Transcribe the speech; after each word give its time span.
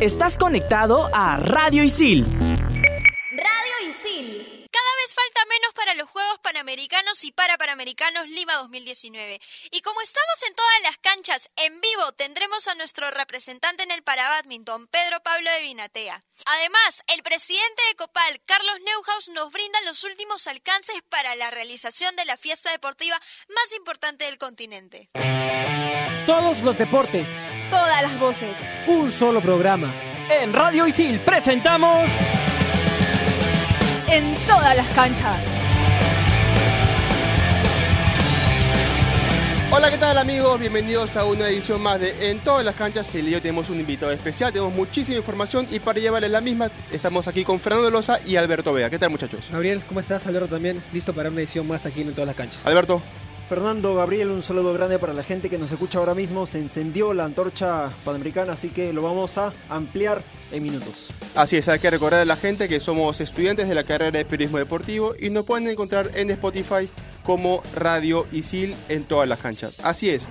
Estás 0.00 0.36
conectado 0.36 1.08
a 1.14 1.38
Radio 1.38 1.82
Isil. 1.82 2.24
Radio 2.24 3.88
Isil. 3.88 4.68
Cada 4.70 4.96
vez 4.96 5.14
falta 5.14 5.40
menos 5.48 5.72
para 5.72 5.94
los 5.94 6.08
Juegos 6.08 6.40
Panamericanos 6.42 7.24
y 7.24 7.32
para 7.32 7.56
Panamericanos 7.56 8.28
Lima 8.28 8.56
2019. 8.56 9.40
Y 9.70 9.80
como 9.82 10.00
estamos 10.00 10.42
en 10.48 10.54
todas 10.54 10.82
las 10.82 10.98
canchas 10.98 11.48
en 11.56 11.80
vivo, 11.80 12.12
tendremos 12.12 12.68
a 12.68 12.74
nuestro 12.74 13.10
representante 13.12 13.84
en 13.84 13.92
el 13.92 14.02
parabadminton, 14.02 14.88
Pedro 14.88 15.20
Pablo 15.22 15.48
de 15.52 15.62
Vinatea. 15.62 16.20
Además, 16.46 17.02
el 17.06 17.22
presidente 17.22 17.82
de 17.88 17.96
Copal, 17.96 18.42
Carlos 18.44 18.80
Neuhaus, 18.84 19.28
nos 19.28 19.52
brinda 19.52 19.80
los 19.82 20.04
últimos 20.04 20.46
alcances 20.48 20.96
para 21.08 21.36
la 21.36 21.50
realización 21.50 22.16
de 22.16 22.24
la 22.24 22.36
fiesta 22.36 22.72
deportiva 22.72 23.16
más 23.48 23.72
importante 23.76 24.24
del 24.24 24.38
continente. 24.38 25.08
Todos 26.26 26.62
los 26.62 26.76
deportes. 26.76 27.28
Todas 27.70 28.02
las 28.02 28.18
voces. 28.18 28.56
Un 28.86 29.10
solo 29.10 29.40
programa. 29.40 29.92
En 30.30 30.52
Radio 30.52 30.86
Isil 30.86 31.20
presentamos... 31.20 32.08
En 34.08 34.34
todas 34.46 34.76
las 34.76 34.86
canchas. 34.94 35.38
Hola, 39.72 39.90
¿qué 39.90 39.98
tal 39.98 40.16
amigos? 40.18 40.60
Bienvenidos 40.60 41.16
a 41.16 41.24
una 41.24 41.48
edición 41.48 41.82
más 41.82 41.98
de 41.98 42.30
En 42.30 42.38
todas 42.38 42.64
las 42.64 42.76
canchas. 42.76 43.12
El 43.14 43.26
día 43.26 43.40
tenemos 43.40 43.70
un 43.70 43.80
invitado 43.80 44.12
especial, 44.12 44.52
tenemos 44.52 44.72
muchísima 44.72 45.18
información 45.18 45.66
y 45.70 45.80
para 45.80 45.98
llevarles 45.98 46.30
la 46.30 46.40
misma 46.40 46.70
estamos 46.92 47.26
aquí 47.26 47.42
con 47.42 47.58
Fernando 47.58 47.90
Loza 47.90 48.18
y 48.24 48.36
Alberto 48.36 48.72
Vega. 48.72 48.88
¿Qué 48.88 48.98
tal 49.00 49.10
muchachos? 49.10 49.48
Gabriel, 49.50 49.82
¿cómo 49.88 49.98
estás? 49.98 50.26
Alberto 50.28 50.48
también, 50.48 50.80
listo 50.92 51.12
para 51.12 51.28
una 51.28 51.40
edición 51.40 51.66
más 51.66 51.86
aquí 51.86 52.02
en 52.02 52.12
todas 52.12 52.28
las 52.28 52.36
canchas. 52.36 52.60
Alberto. 52.64 53.02
Fernando, 53.48 53.94
Gabriel, 53.94 54.30
un 54.30 54.42
saludo 54.42 54.72
grande 54.72 54.98
para 54.98 55.12
la 55.12 55.22
gente 55.22 55.50
que 55.50 55.58
nos 55.58 55.70
escucha 55.70 55.98
ahora 55.98 56.14
mismo. 56.14 56.46
Se 56.46 56.58
encendió 56.58 57.12
la 57.12 57.24
antorcha 57.26 57.90
panamericana, 58.04 58.54
así 58.54 58.70
que 58.70 58.92
lo 58.92 59.02
vamos 59.02 59.36
a 59.36 59.52
ampliar 59.68 60.22
en 60.50 60.62
minutos. 60.62 61.08
Así 61.34 61.56
es, 61.58 61.68
hay 61.68 61.78
que 61.78 61.90
recordar 61.90 62.20
a 62.20 62.24
la 62.24 62.36
gente 62.36 62.68
que 62.68 62.80
somos 62.80 63.20
estudiantes 63.20 63.68
de 63.68 63.74
la 63.74 63.84
carrera 63.84 64.16
de 64.18 64.24
periodismo 64.24 64.58
deportivo 64.58 65.14
y 65.18 65.28
nos 65.28 65.44
pueden 65.44 65.68
encontrar 65.68 66.10
en 66.14 66.30
Spotify 66.30 66.88
como 67.22 67.62
Radio 67.74 68.26
Isil 68.32 68.74
en 68.88 69.04
todas 69.04 69.28
las 69.28 69.38
canchas. 69.40 69.76
Así 69.82 70.08
es. 70.08 70.26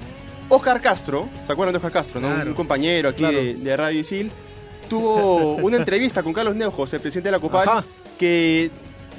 Oscar 0.50 0.82
Castro, 0.82 1.30
¿se 1.46 1.52
acuerdan 1.54 1.74
de 1.74 1.78
Oscar 1.78 1.92
Castro? 1.92 2.20
Un 2.20 2.54
compañero 2.56 3.10
aquí 3.10 3.20
Claro. 3.20 3.38
de, 3.38 3.54
de 3.56 3.78
Radio 3.78 4.00
Isil. 4.00 4.32
Tuvo 4.90 5.56
una 5.62 5.78
entrevista 5.78 6.24
con 6.24 6.34
Carlos 6.34 6.56
Neujos, 6.56 6.92
el 6.94 7.00
presidente 7.00 7.28
de 7.28 7.32
la 7.34 7.40
Copal, 7.40 7.68
Ajá. 7.70 7.86
que 8.18 8.72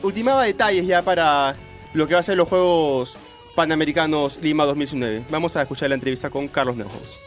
ultimaba 0.03 0.43
detalles 0.43 0.85
ya 0.87 1.01
para 1.03 1.55
lo 1.95 2.09
que 2.09 2.15
va 2.15 2.21
a 2.21 2.25
ser 2.25 2.37
los 2.37 2.49
Juegos 2.49 3.17
Panamericanos 3.55 4.41
Lima 4.43 4.65
2019. 4.65 5.25
Vamos 5.31 5.57
a 5.57 5.63
escuchar 5.63 5.89
la 5.89 5.95
entrevista 5.95 6.29
con 6.29 6.49
Carlos 6.49 6.77
Neujos. 6.77 7.19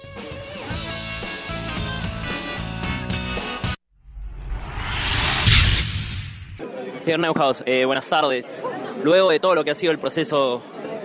Señor 7.01 7.21
Neuhaus, 7.21 7.63
eh, 7.65 7.85
buenas 7.85 8.09
tardes. 8.09 8.61
Luego 9.01 9.29
de 9.29 9.39
todo 9.39 9.55
lo 9.55 9.63
que 9.63 9.71
ha 9.71 9.75
sido 9.75 9.93
el 9.93 9.99
proceso 9.99 10.61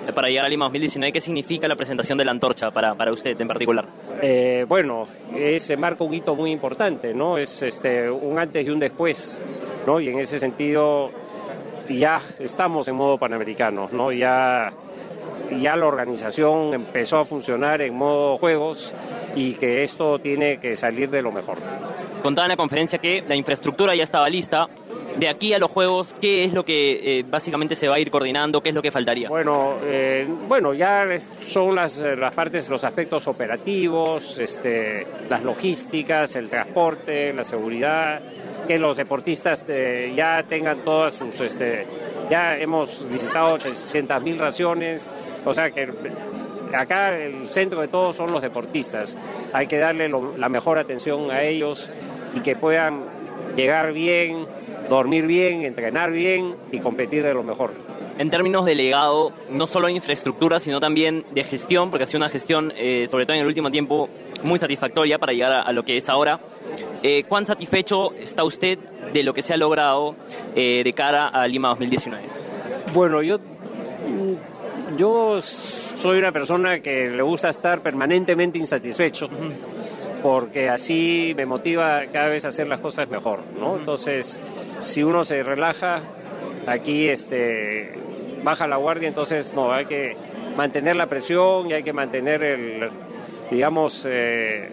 eh, 0.08 0.12
para 0.12 0.28
llegar 0.28 0.46
a 0.46 0.48
Lima 0.48 0.64
2019, 0.64 1.12
¿qué 1.12 1.20
significa 1.20 1.68
la 1.68 1.76
presentación 1.76 2.18
de 2.18 2.24
la 2.24 2.32
antorcha 2.32 2.72
para, 2.72 2.96
para 2.96 3.12
usted 3.12 3.40
en 3.40 3.46
particular? 3.46 3.86
Eh, 4.20 4.66
bueno, 4.68 5.06
se 5.58 5.76
marca 5.76 6.02
un 6.02 6.12
hito 6.12 6.34
muy 6.34 6.50
importante, 6.50 7.14
¿no? 7.14 7.38
Es 7.38 7.62
este, 7.62 8.10
un 8.10 8.36
antes 8.40 8.66
y 8.66 8.70
un 8.70 8.80
después, 8.80 9.40
¿no? 9.86 10.00
Y 10.00 10.08
en 10.08 10.18
ese 10.18 10.40
sentido 10.40 11.12
ya 11.88 12.20
estamos 12.40 12.88
en 12.88 12.96
modo 12.96 13.18
panamericano, 13.18 13.88
¿no? 13.92 14.10
Ya, 14.10 14.72
ya 15.60 15.76
la 15.76 15.86
organización 15.86 16.74
empezó 16.74 17.18
a 17.18 17.24
funcionar 17.24 17.82
en 17.82 17.94
modo 17.94 18.36
juegos 18.38 18.92
y 19.34 19.54
que 19.54 19.84
esto 19.84 20.18
tiene 20.18 20.58
que 20.58 20.76
salir 20.76 21.10
de 21.10 21.22
lo 21.22 21.32
mejor. 21.32 21.58
Contaba 22.22 22.46
en 22.46 22.50
la 22.50 22.56
conferencia 22.56 22.98
que 22.98 23.22
la 23.26 23.34
infraestructura 23.34 23.94
ya 23.94 24.04
estaba 24.04 24.28
lista. 24.28 24.68
De 25.18 25.28
aquí 25.28 25.52
a 25.52 25.58
los 25.58 25.70
Juegos, 25.70 26.14
¿qué 26.22 26.42
es 26.44 26.54
lo 26.54 26.64
que 26.64 27.18
eh, 27.18 27.24
básicamente 27.28 27.74
se 27.74 27.86
va 27.86 27.96
a 27.96 27.98
ir 27.98 28.10
coordinando? 28.10 28.62
¿Qué 28.62 28.70
es 28.70 28.74
lo 28.74 28.80
que 28.80 28.90
faltaría? 28.90 29.28
Bueno, 29.28 29.74
eh, 29.82 30.26
bueno, 30.48 30.72
ya 30.72 31.06
son 31.44 31.74
las, 31.74 31.98
eh, 31.98 32.16
las 32.16 32.32
partes, 32.32 32.70
los 32.70 32.82
aspectos 32.82 33.28
operativos, 33.28 34.38
este, 34.38 35.06
las 35.28 35.42
logísticas, 35.42 36.34
el 36.36 36.48
transporte, 36.48 37.34
la 37.34 37.44
seguridad, 37.44 38.22
que 38.66 38.78
los 38.78 38.96
deportistas 38.96 39.64
eh, 39.68 40.12
ya 40.14 40.44
tengan 40.48 40.78
todas 40.78 41.14
sus, 41.14 41.40
este, 41.40 41.86
ya 42.30 42.56
hemos 42.56 43.06
visitado 43.10 43.54
800 43.54 44.22
mil 44.22 44.38
raciones, 44.38 45.06
o 45.44 45.54
sea 45.54 45.70
que 45.70 45.88
acá 46.72 47.16
el 47.16 47.48
centro 47.48 47.80
de 47.80 47.88
todo 47.88 48.12
son 48.12 48.32
los 48.32 48.42
deportistas. 48.42 49.16
Hay 49.52 49.66
que 49.66 49.78
darle 49.78 50.08
lo- 50.08 50.36
la 50.36 50.48
mejor 50.48 50.78
atención 50.78 51.30
a 51.30 51.42
ellos 51.42 51.90
y 52.34 52.40
que 52.40 52.56
puedan 52.56 53.00
llegar 53.56 53.92
bien, 53.92 54.46
dormir 54.88 55.26
bien, 55.26 55.62
entrenar 55.64 56.10
bien 56.10 56.54
y 56.70 56.78
competir 56.78 57.22
de 57.22 57.34
lo 57.34 57.42
mejor. 57.42 57.70
En 58.18 58.28
términos 58.30 58.66
de 58.66 58.74
legado, 58.74 59.32
no 59.50 59.66
solo 59.66 59.86
de 59.86 59.94
infraestructura, 59.94 60.60
sino 60.60 60.80
también 60.80 61.24
de 61.32 61.44
gestión, 61.44 61.90
porque 61.90 62.04
ha 62.04 62.06
sido 62.06 62.18
una 62.18 62.28
gestión, 62.28 62.72
eh, 62.76 63.08
sobre 63.10 63.24
todo 63.24 63.34
en 63.34 63.40
el 63.40 63.46
último 63.46 63.70
tiempo, 63.70 64.08
muy 64.44 64.58
satisfactoria 64.58 65.18
para 65.18 65.32
llegar 65.32 65.52
a, 65.52 65.62
a 65.62 65.72
lo 65.72 65.82
que 65.82 65.96
es 65.96 66.08
ahora. 66.10 66.38
Eh, 67.02 67.24
¿Cuán 67.24 67.46
satisfecho 67.46 68.12
está 68.14 68.44
usted 68.44 68.78
de 69.12 69.22
lo 69.22 69.32
que 69.34 69.42
se 69.42 69.54
ha 69.54 69.56
logrado 69.56 70.14
eh, 70.54 70.82
de 70.84 70.92
cara 70.92 71.28
a 71.28 71.46
Lima 71.48 71.68
2019? 71.70 72.22
Bueno, 72.94 73.22
yo, 73.22 73.38
yo 74.96 75.40
soy 75.40 76.18
una 76.18 76.32
persona 76.32 76.80
que 76.80 77.10
le 77.10 77.22
gusta 77.22 77.50
estar 77.50 77.80
permanentemente 77.80 78.58
insatisfecho, 78.58 79.28
porque 80.22 80.68
así 80.68 81.32
me 81.36 81.46
motiva 81.46 82.02
cada 82.12 82.28
vez 82.28 82.44
a 82.44 82.48
hacer 82.48 82.68
las 82.68 82.80
cosas 82.80 83.08
mejor, 83.08 83.40
¿no? 83.58 83.76
Entonces, 83.76 84.40
si 84.80 85.02
uno 85.02 85.24
se 85.24 85.42
relaja, 85.42 86.02
aquí 86.66 87.08
este, 87.08 87.94
baja 88.42 88.66
la 88.66 88.76
guardia, 88.76 89.08
entonces 89.08 89.54
no, 89.54 89.72
hay 89.72 89.86
que 89.86 90.16
mantener 90.56 90.96
la 90.96 91.06
presión 91.06 91.70
y 91.70 91.72
hay 91.72 91.82
que 91.82 91.92
mantener 91.92 92.42
el, 92.42 92.90
digamos, 93.50 94.06
eh, 94.08 94.68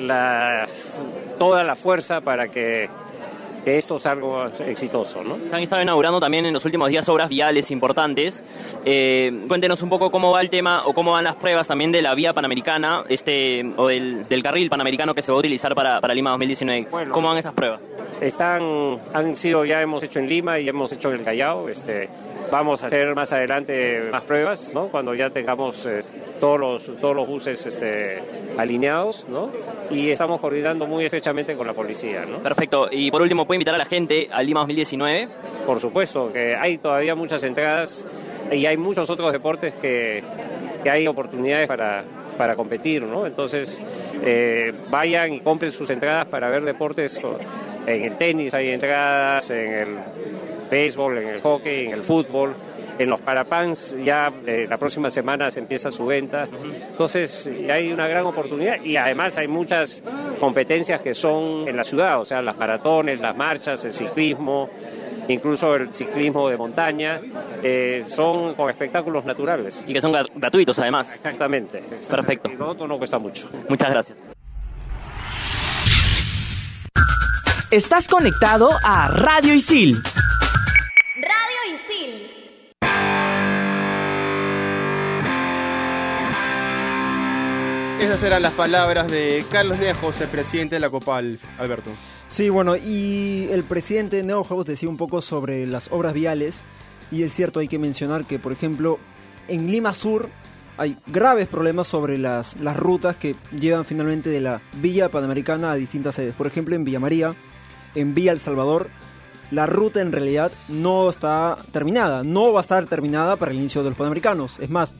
la, 0.00 0.66
toda 1.38 1.64
la 1.64 1.76
fuerza 1.76 2.20
para 2.20 2.48
que, 2.48 2.88
que 3.64 3.78
esto 3.78 3.98
salga 3.98 4.50
exitoso, 4.66 5.22
¿no? 5.22 5.38
Se 5.48 5.56
han 5.56 5.62
estado 5.62 5.82
inaugurando 5.82 6.20
también 6.20 6.46
en 6.46 6.52
los 6.52 6.64
últimos 6.64 6.88
días 6.88 7.08
obras 7.08 7.28
viales 7.28 7.70
importantes. 7.70 8.44
Eh, 8.84 9.44
cuéntenos 9.48 9.82
un 9.82 9.88
poco 9.88 10.10
cómo 10.10 10.32
va 10.32 10.40
el 10.40 10.50
tema 10.50 10.82
o 10.84 10.94
cómo 10.94 11.12
van 11.12 11.24
las 11.24 11.36
pruebas 11.36 11.68
también 11.68 11.92
de 11.92 12.02
la 12.02 12.14
vía 12.14 12.32
panamericana 12.32 13.04
este, 13.08 13.64
o 13.76 13.88
del, 13.88 14.26
del 14.28 14.42
carril 14.42 14.68
panamericano 14.70 15.14
que 15.14 15.22
se 15.22 15.30
va 15.30 15.36
a 15.36 15.40
utilizar 15.40 15.74
para, 15.74 16.00
para 16.00 16.14
Lima 16.14 16.30
2019. 16.30 16.88
Bueno. 16.90 17.12
¿Cómo 17.12 17.28
van 17.28 17.38
esas 17.38 17.54
pruebas? 17.54 17.80
Están, 18.20 18.98
han 19.12 19.36
sido, 19.36 19.64
ya 19.64 19.80
hemos 19.80 20.02
hecho 20.02 20.18
en 20.18 20.28
Lima 20.28 20.58
y 20.58 20.68
hemos 20.68 20.92
hecho 20.92 21.10
en 21.10 21.18
el 21.18 21.24
Callao. 21.24 21.68
Este, 21.68 22.08
vamos 22.50 22.82
a 22.82 22.86
hacer 22.86 23.14
más 23.14 23.32
adelante 23.32 24.08
más 24.10 24.22
pruebas, 24.22 24.72
¿no? 24.74 24.88
Cuando 24.88 25.14
ya 25.14 25.30
tengamos 25.30 25.84
eh, 25.86 26.00
todos 26.40 26.58
los 26.58 27.00
todos 27.00 27.14
los 27.14 27.26
buses 27.26 27.64
este, 27.66 28.22
alineados, 28.56 29.26
¿no? 29.28 29.50
Y 29.90 30.10
estamos 30.10 30.40
coordinando 30.40 30.86
muy 30.86 31.04
estrechamente 31.04 31.56
con 31.56 31.66
la 31.66 31.74
policía, 31.74 32.24
¿no? 32.26 32.38
Perfecto. 32.38 32.88
Y 32.90 33.10
por 33.10 33.22
último, 33.22 33.46
¿puede 33.46 33.56
invitar 33.56 33.74
a 33.74 33.78
la 33.78 33.84
gente 33.84 34.28
a 34.30 34.42
Lima 34.42 34.60
2019? 34.60 35.28
Por 35.66 35.80
supuesto 35.80 36.32
que 36.32 36.54
hay 36.56 36.78
todavía 36.78 37.14
muchas 37.14 37.42
entradas 37.44 38.06
y 38.50 38.66
hay 38.66 38.76
muchos 38.76 39.10
otros 39.10 39.32
deportes 39.32 39.74
que, 39.74 40.22
que 40.82 40.90
hay 40.90 41.06
oportunidades 41.06 41.66
para, 41.66 42.04
para 42.38 42.56
competir, 42.56 43.02
¿no? 43.02 43.26
Entonces, 43.26 43.82
eh, 44.24 44.72
vayan 44.88 45.34
y 45.34 45.40
compren 45.40 45.72
sus 45.72 45.90
entradas 45.90 46.26
para 46.26 46.48
ver 46.48 46.64
deportes. 46.64 47.20
En 47.86 48.04
el 48.04 48.16
tenis 48.16 48.54
hay 48.54 48.70
entradas, 48.70 49.50
en 49.50 49.72
el 49.72 49.88
béisbol, 50.70 51.18
en 51.18 51.28
el 51.28 51.40
hockey, 51.40 51.86
en 51.86 51.92
el 51.92 52.02
fútbol. 52.04 52.54
En 52.98 53.10
los 53.10 53.20
parapans 53.20 53.96
ya 54.04 54.32
eh, 54.44 54.66
la 54.68 54.76
próxima 54.76 55.08
semana 55.08 55.50
se 55.52 55.60
empieza 55.60 55.88
su 55.90 56.04
venta. 56.06 56.48
Entonces 56.90 57.48
hay 57.70 57.92
una 57.92 58.08
gran 58.08 58.26
oportunidad 58.26 58.82
y 58.82 58.96
además 58.96 59.38
hay 59.38 59.46
muchas 59.46 60.02
competencias 60.40 61.00
que 61.00 61.14
son 61.14 61.68
en 61.68 61.76
la 61.76 61.84
ciudad, 61.84 62.20
o 62.20 62.24
sea, 62.24 62.42
las 62.42 62.56
maratones, 62.56 63.20
las 63.20 63.36
marchas, 63.36 63.84
el 63.84 63.92
ciclismo, 63.92 64.68
incluso 65.28 65.76
el 65.76 65.94
ciclismo 65.94 66.48
de 66.48 66.56
montaña, 66.56 67.20
eh, 67.62 68.04
son 68.08 68.54
con 68.54 68.68
espectáculos 68.68 69.24
naturales. 69.24 69.84
Y 69.86 69.92
que 69.92 70.00
son 70.00 70.12
gra- 70.12 70.26
gratuitos 70.34 70.76
además. 70.80 71.12
Exactamente. 71.14 71.78
exactamente. 71.78 72.08
Perfecto. 72.10 72.50
Y 72.50 72.56
lo 72.56 72.70
otro 72.70 72.88
no 72.88 72.98
cuesta 72.98 73.18
mucho. 73.20 73.48
Muchas 73.68 73.90
gracias. 73.90 74.18
Estás 77.70 78.08
conectado 78.08 78.70
a 78.82 79.08
Radio 79.08 79.54
Isil. 79.54 79.96
Esas 88.00 88.22
eran 88.22 88.42
las 88.42 88.52
palabras 88.52 89.10
de 89.10 89.44
Carlos 89.50 89.78
Nejos, 89.78 90.20
el 90.20 90.28
presidente 90.28 90.76
de 90.76 90.80
la 90.80 90.88
Copal, 90.88 91.38
Alberto. 91.58 91.90
Sí, 92.28 92.48
bueno, 92.48 92.76
y 92.76 93.48
el 93.50 93.64
presidente 93.64 94.22
Neuhaus 94.22 94.64
decía 94.64 94.88
un 94.88 94.96
poco 94.96 95.20
sobre 95.20 95.66
las 95.66 95.90
obras 95.90 96.14
viales, 96.14 96.62
y 97.10 97.24
es 97.24 97.32
cierto, 97.32 97.58
hay 97.58 97.66
que 97.66 97.78
mencionar 97.78 98.24
que, 98.24 98.38
por 98.38 98.52
ejemplo, 98.52 98.98
en 99.48 99.66
Lima 99.70 99.94
Sur 99.94 100.28
hay 100.76 100.96
graves 101.06 101.48
problemas 101.48 101.88
sobre 101.88 102.18
las, 102.18 102.56
las 102.60 102.76
rutas 102.76 103.16
que 103.16 103.34
llevan 103.58 103.84
finalmente 103.84 104.30
de 104.30 104.42
la 104.42 104.60
Villa 104.74 105.08
Panamericana 105.08 105.72
a 105.72 105.74
distintas 105.74 106.14
sedes. 106.14 106.36
Por 106.36 106.46
ejemplo, 106.46 106.76
en 106.76 106.84
Villa 106.84 107.00
María, 107.00 107.34
en 107.96 108.14
Villa 108.14 108.30
El 108.30 108.38
Salvador, 108.38 108.88
la 109.50 109.66
ruta 109.66 110.00
en 110.00 110.12
realidad 110.12 110.52
no 110.68 111.10
está 111.10 111.58
terminada. 111.72 112.22
No 112.22 112.52
va 112.52 112.60
a 112.60 112.62
estar 112.62 112.86
terminada 112.86 113.34
para 113.34 113.50
el 113.50 113.58
inicio 113.58 113.82
de 113.82 113.90
los 113.90 113.98
Panamericanos. 113.98 114.60
Es 114.60 114.70
más, 114.70 114.94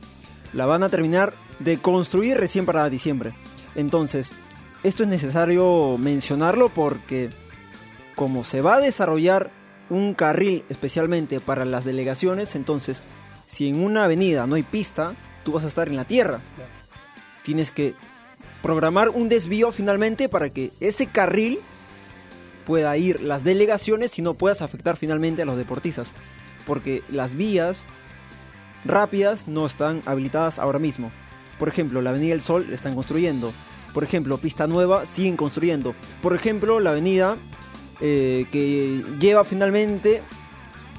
la 0.53 0.65
van 0.65 0.83
a 0.83 0.89
terminar 0.89 1.33
de 1.59 1.77
construir 1.77 2.37
recién 2.37 2.65
para 2.65 2.89
diciembre. 2.89 3.33
Entonces, 3.75 4.31
esto 4.83 5.03
es 5.03 5.09
necesario 5.09 5.97
mencionarlo 5.97 6.69
porque 6.69 7.29
como 8.15 8.43
se 8.43 8.61
va 8.61 8.75
a 8.75 8.81
desarrollar 8.81 9.51
un 9.89 10.13
carril 10.13 10.63
especialmente 10.69 11.39
para 11.39 11.65
las 11.65 11.85
delegaciones, 11.85 12.55
entonces, 12.55 13.01
si 13.47 13.67
en 13.67 13.83
una 13.83 14.05
avenida 14.05 14.45
no 14.45 14.55
hay 14.55 14.63
pista, 14.63 15.13
tú 15.43 15.53
vas 15.53 15.63
a 15.63 15.67
estar 15.67 15.87
en 15.87 15.95
la 15.95 16.05
tierra. 16.05 16.39
Tienes 17.43 17.71
que 17.71 17.95
programar 18.61 19.09
un 19.09 19.29
desvío 19.29 19.71
finalmente 19.71 20.29
para 20.29 20.49
que 20.49 20.71
ese 20.79 21.07
carril 21.07 21.59
pueda 22.65 22.95
ir 22.97 23.21
las 23.21 23.43
delegaciones 23.43 24.19
y 24.19 24.21
no 24.21 24.35
puedas 24.35 24.61
afectar 24.61 24.95
finalmente 24.95 25.41
a 25.41 25.45
los 25.45 25.57
deportistas. 25.57 26.13
Porque 26.67 27.01
las 27.09 27.35
vías 27.35 27.85
rápidas 28.85 29.47
no 29.47 29.65
están 29.65 30.01
habilitadas 30.05 30.59
ahora 30.59 30.79
mismo. 30.79 31.11
Por 31.57 31.67
ejemplo, 31.67 32.01
la 32.01 32.11
Avenida 32.11 32.31
del 32.31 32.41
Sol 32.41 32.65
la 32.69 32.75
están 32.75 32.95
construyendo. 32.95 33.51
Por 33.93 34.03
ejemplo, 34.03 34.37
Pista 34.37 34.67
Nueva 34.67 35.05
siguen 35.05 35.35
construyendo. 35.35 35.93
Por 36.21 36.35
ejemplo, 36.35 36.79
la 36.79 36.91
avenida 36.91 37.37
eh, 38.01 38.45
que 38.51 39.03
lleva 39.19 39.43
finalmente 39.43 40.21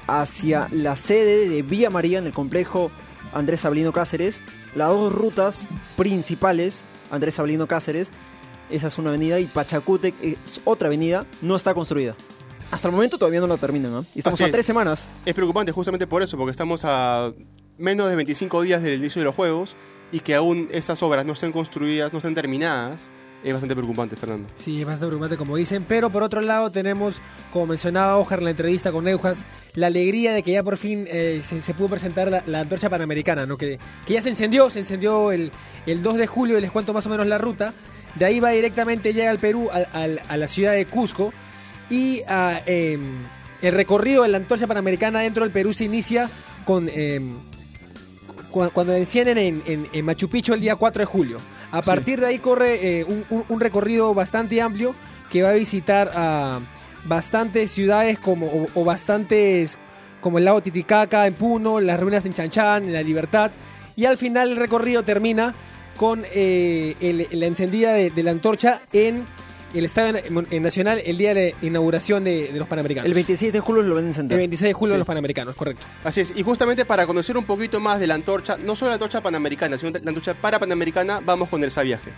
hacia 0.07 0.67
la 0.71 0.95
sede 0.95 1.47
de 1.47 1.61
Villa 1.61 1.89
María 1.89 2.19
en 2.19 2.27
el 2.27 2.33
complejo 2.33 2.91
Andrés 3.33 3.61
Sabelino 3.61 3.93
Cáceres. 3.93 4.41
Las 4.75 4.89
dos 4.89 5.13
rutas 5.13 5.67
principales, 5.97 6.83
Andrés 7.09 7.35
Sabelino 7.35 7.65
Cáceres, 7.65 8.11
esa 8.69 8.87
es 8.87 8.97
una 8.97 9.09
avenida 9.09 9.39
y 9.39 9.45
Pachacútec 9.45 10.13
es 10.21 10.61
otra 10.63 10.87
avenida, 10.87 11.25
no 11.41 11.55
está 11.55 11.73
construida. 11.73 12.15
Hasta 12.71 12.87
el 12.87 12.93
momento 12.93 13.17
todavía 13.17 13.41
no 13.41 13.47
la 13.47 13.57
terminan, 13.57 13.91
¿no? 13.91 14.05
Y 14.15 14.19
estamos 14.19 14.37
Así 14.37 14.43
a 14.43 14.47
es. 14.47 14.51
tres 14.53 14.65
semanas. 14.65 15.07
Es 15.25 15.33
preocupante 15.33 15.71
justamente 15.73 16.07
por 16.07 16.23
eso, 16.23 16.37
porque 16.37 16.51
estamos 16.51 16.81
a 16.85 17.33
menos 17.81 18.09
de 18.09 18.15
25 18.15 18.61
días 18.61 18.81
del 18.83 18.99
inicio 18.99 19.19
de 19.19 19.25
los 19.25 19.35
juegos 19.35 19.75
y 20.11 20.19
que 20.21 20.35
aún 20.35 20.67
esas 20.71 21.01
obras 21.03 21.25
no 21.25 21.33
estén 21.33 21.51
construidas, 21.51 22.11
no 22.13 22.19
estén 22.19 22.35
terminadas. 22.35 23.09
Es 23.43 23.51
bastante 23.53 23.75
preocupante, 23.75 24.15
Fernando. 24.15 24.47
Sí, 24.55 24.81
es 24.81 24.85
bastante 24.85 25.07
preocupante 25.07 25.35
como 25.35 25.55
dicen, 25.55 25.83
pero 25.87 26.11
por 26.11 26.21
otro 26.21 26.41
lado 26.41 26.69
tenemos, 26.69 27.19
como 27.51 27.65
mencionaba 27.65 28.17
Ojar 28.17 28.37
en 28.37 28.45
la 28.45 28.51
entrevista 28.51 28.91
con 28.91 29.03
Neujas, 29.03 29.47
la 29.73 29.87
alegría 29.87 30.31
de 30.33 30.43
que 30.43 30.51
ya 30.51 30.61
por 30.61 30.77
fin 30.77 31.07
eh, 31.09 31.41
se, 31.43 31.73
pudo 31.73 31.87
presentar 31.89 32.43
la, 32.45 32.59
antorcha 32.59 32.87
panamericana, 32.87 33.47
¿no? 33.47 33.57
que, 33.57 33.79
que 34.05 34.13
ya 34.13 34.21
se 34.21 34.29
encendió, 34.29 34.69
se 34.69 34.77
encendió 34.79 35.31
el, 35.31 35.51
el 35.87 36.03
2 36.03 36.17
de 36.17 36.27
julio 36.27 36.59
y 36.59 36.61
les 36.61 36.69
cuento 36.69 36.93
más 36.93 37.07
o 37.07 37.09
menos 37.09 37.25
la 37.25 37.39
ruta. 37.39 37.73
De 38.13 38.25
ahí 38.25 38.39
va 38.39 38.51
directamente, 38.51 39.11
llega 39.11 39.31
al 39.31 39.39
Perú, 39.39 39.69
al- 39.71 39.87
al- 39.91 40.21
a, 40.29 40.37
la 40.37 40.47
ciudad 40.47 40.73
de 40.73 40.85
Cusco 40.85 41.33
y 41.89 42.21
ah, 42.27 42.61
em, 42.67 43.01
el 43.63 43.73
recorrido 43.73 44.21
de 44.21 44.29
la 44.29 44.37
antorcha 44.37 44.67
panamericana 44.67 45.21
dentro 45.21 45.43
del 45.45 45.51
Perú 45.51 45.73
se 45.73 45.85
inicia 45.85 46.29
con... 46.63 46.87
em, 46.93 47.37
cuando 48.51 48.93
encienden 48.93 49.37
en, 49.37 49.63
en- 49.65 49.87
en 49.91 50.05
Machu 50.05 50.29
Picchu 50.29 50.53
el 50.53 50.61
día 50.61 50.75
4 50.75 51.01
de 51.01 51.05
julio. 51.05 51.37
A 51.71 51.81
partir 51.81 52.19
de 52.19 52.27
ahí 52.27 52.39
corre 52.39 52.99
eh, 52.99 53.03
un, 53.05 53.23
un- 53.29 53.45
un 53.49 53.59
recorrido 53.59 54.13
bastante 54.13 54.61
amplio 54.61 54.93
que 55.31 55.41
va 55.41 55.49
a 55.49 55.53
visitar 55.53 56.11
a 56.13 56.59
bastantes 57.05 57.71
ciudades 57.71 58.19
como, 58.19 58.47
o, 58.47 58.67
o 58.75 58.83
bastantes 58.85 59.77
como 60.19 60.37
el 60.37 60.45
lago 60.45 60.61
Titicaca 60.61 61.25
en 61.25 61.33
Puno, 61.33 61.79
las 61.79 61.99
ruinas 61.99 62.25
en 62.25 62.33
Chanchán, 62.33 62.83
en 62.85 62.93
La 62.93 63.01
Libertad. 63.01 63.51
Y 63.95 64.05
al 64.05 64.17
final 64.17 64.51
el 64.51 64.55
recorrido 64.57 65.03
termina 65.03 65.53
con 65.97 66.23
eh, 66.33 66.95
el- 66.99 67.27
la 67.31 67.45
encendida 67.45 67.93
de, 67.93 68.09
de 68.11 68.23
la 68.23 68.31
antorcha 68.31 68.81
en 68.93 69.25
el 69.73 69.85
Estadio 69.85 70.21
en 70.51 70.63
Nacional 70.63 71.01
el 71.05 71.17
día 71.17 71.33
de 71.33 71.55
inauguración 71.61 72.23
de, 72.23 72.49
de 72.51 72.59
los 72.59 72.67
Panamericanos. 72.67 73.05
El 73.07 73.13
26 73.13 73.53
de 73.53 73.59
julio 73.59 73.83
lo 73.83 73.95
van 73.95 74.03
a 74.05 74.07
encender. 74.07 74.35
El 74.35 74.41
26 74.41 74.69
de 74.69 74.73
julio 74.73 74.91
Sí. 74.91 74.95
de 74.95 74.99
los 74.99 75.07
Panamericanos, 75.07 75.55
correcto. 75.55 75.85
Así 76.03 76.21
es, 76.21 76.33
y 76.35 76.43
justamente 76.43 76.85
para 76.85 77.05
conocer 77.07 77.37
un 77.37 77.45
poquito 77.45 77.79
más 77.79 77.99
de 77.99 78.07
la 78.07 78.15
antorcha, 78.15 78.57
no 78.57 78.75
solo 78.75 78.89
la 78.89 78.95
antorcha 78.95 79.21
panamericana, 79.21 79.77
sino 79.77 79.91
la 79.91 80.09
antorcha 80.09 80.33
para 80.33 80.59
panamericana, 80.59 81.21
vamos 81.23 81.47
con 81.49 81.63
el 81.63 81.71
Saviaje. 81.71 82.11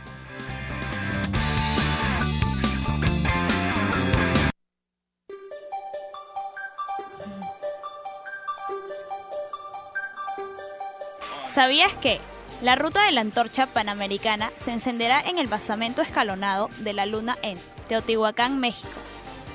¿Sabías 11.53 11.93
que 11.93 12.19
la 12.61 12.75
ruta 12.75 13.05
de 13.05 13.11
la 13.11 13.21
antorcha 13.21 13.67
panamericana 13.67 14.51
se 14.63 14.71
encenderá 14.71 15.21
en 15.21 15.37
el 15.37 15.47
basamento 15.47 16.01
escalonado 16.01 16.69
de 16.79 16.93
la 16.93 17.05
Luna 17.05 17.37
en 17.41 17.57
Teotihuacán, 17.87 18.59
México? 18.59 18.89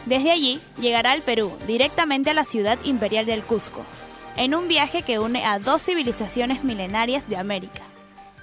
Desde 0.06 0.30
allí 0.30 0.60
llegará 0.80 1.12
al 1.12 1.22
Perú, 1.22 1.52
directamente 1.66 2.30
a 2.30 2.34
la 2.34 2.44
ciudad 2.44 2.78
imperial 2.84 3.26
del 3.26 3.42
Cusco, 3.42 3.84
en 4.36 4.54
un 4.54 4.68
viaje 4.68 5.02
que 5.02 5.18
une 5.18 5.44
a 5.44 5.58
dos 5.58 5.82
civilizaciones 5.82 6.64
milenarias 6.64 7.28
de 7.28 7.36
América. 7.36 7.82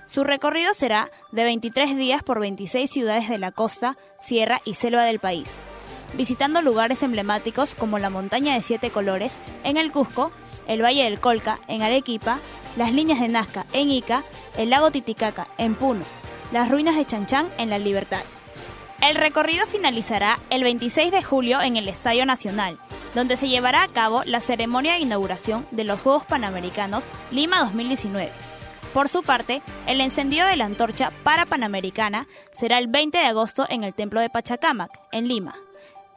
Su 0.07 0.23
recorrido 0.23 0.73
será 0.73 1.09
de 1.31 1.43
23 1.43 1.95
días 1.97 2.23
por 2.23 2.39
26 2.39 2.89
ciudades 2.89 3.29
de 3.29 3.37
la 3.37 3.51
costa, 3.51 3.97
sierra 4.23 4.61
y 4.63 4.75
selva 4.75 5.03
del 5.03 5.19
país, 5.19 5.49
visitando 6.13 6.61
lugares 6.61 7.03
emblemáticos 7.03 7.75
como 7.75 7.99
la 7.99 8.09
Montaña 8.09 8.53
de 8.53 8.61
Siete 8.61 8.91
Colores 8.91 9.33
en 9.63 9.77
el 9.77 9.91
Cusco, 9.91 10.31
el 10.67 10.83
Valle 10.83 11.03
del 11.03 11.19
Colca 11.19 11.59
en 11.67 11.81
Arequipa, 11.81 12.39
las 12.77 12.93
líneas 12.93 13.19
de 13.19 13.27
Nazca 13.27 13.65
en 13.73 13.91
Ica, 13.91 14.23
el 14.57 14.69
lago 14.69 14.91
Titicaca 14.91 15.47
en 15.57 15.75
Puno, 15.75 16.03
las 16.51 16.69
ruinas 16.69 16.95
de 16.95 17.05
Chanchán 17.05 17.47
en 17.57 17.69
La 17.69 17.79
Libertad. 17.79 18.21
El 19.01 19.15
recorrido 19.15 19.67
finalizará 19.67 20.39
el 20.49 20.63
26 20.63 21.11
de 21.11 21.23
julio 21.23 21.61
en 21.61 21.77
el 21.77 21.87
Estadio 21.87 22.25
Nacional, 22.25 22.77
donde 23.13 23.37
se 23.37 23.47
llevará 23.47 23.83
a 23.83 23.87
cabo 23.87 24.23
la 24.25 24.41
ceremonia 24.41 24.93
de 24.93 24.99
inauguración 24.99 25.65
de 25.71 25.83
los 25.83 25.99
Juegos 25.99 26.25
Panamericanos 26.25 27.07
Lima 27.31 27.59
2019. 27.59 28.31
Por 28.93 29.09
su 29.09 29.23
parte, 29.23 29.61
el 29.87 29.99
encendido 29.99 30.47
de 30.47 30.55
la 30.55 30.65
antorcha 30.65 31.11
para 31.23 31.45
Panamericana 31.45 32.27
será 32.57 32.77
el 32.77 32.87
20 32.87 33.17
de 33.17 33.25
agosto 33.25 33.65
en 33.69 33.83
el 33.83 33.93
Templo 33.93 34.21
de 34.21 34.29
Pachacamac, 34.29 34.89
en 35.11 35.27
Lima. 35.27 35.53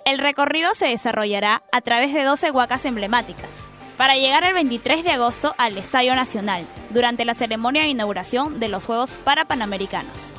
El 0.05 0.19
recorrido 0.19 0.75
se 0.75 0.87
desarrollará 0.87 1.63
a 1.73 1.81
través 1.81 2.15
de 2.15 2.23
12 2.23 2.53
huacas 2.53 2.85
emblemáticas, 2.85 3.51
para 3.99 4.15
llegar 4.15 4.45
el 4.45 4.55
23 4.55 5.05
de 5.05 5.11
agosto 5.11 5.55
al 5.59 5.77
Estadio 5.77 6.15
Nacional, 6.15 6.65
durante 6.91 7.27
la 7.27 7.35
ceremonia 7.35 7.83
de 7.83 7.89
inauguración 7.89 8.59
de 8.61 8.69
los 8.69 8.85
Juegos 8.85 9.11
para 9.25 9.45
Panamericanos. 9.45 10.33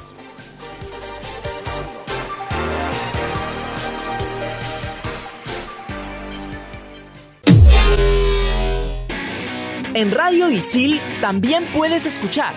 En 9.93 10.11
Radio 10.11 10.49
Isil 10.49 11.01
también 11.19 11.67
puedes 11.73 12.05
escuchar 12.05 12.55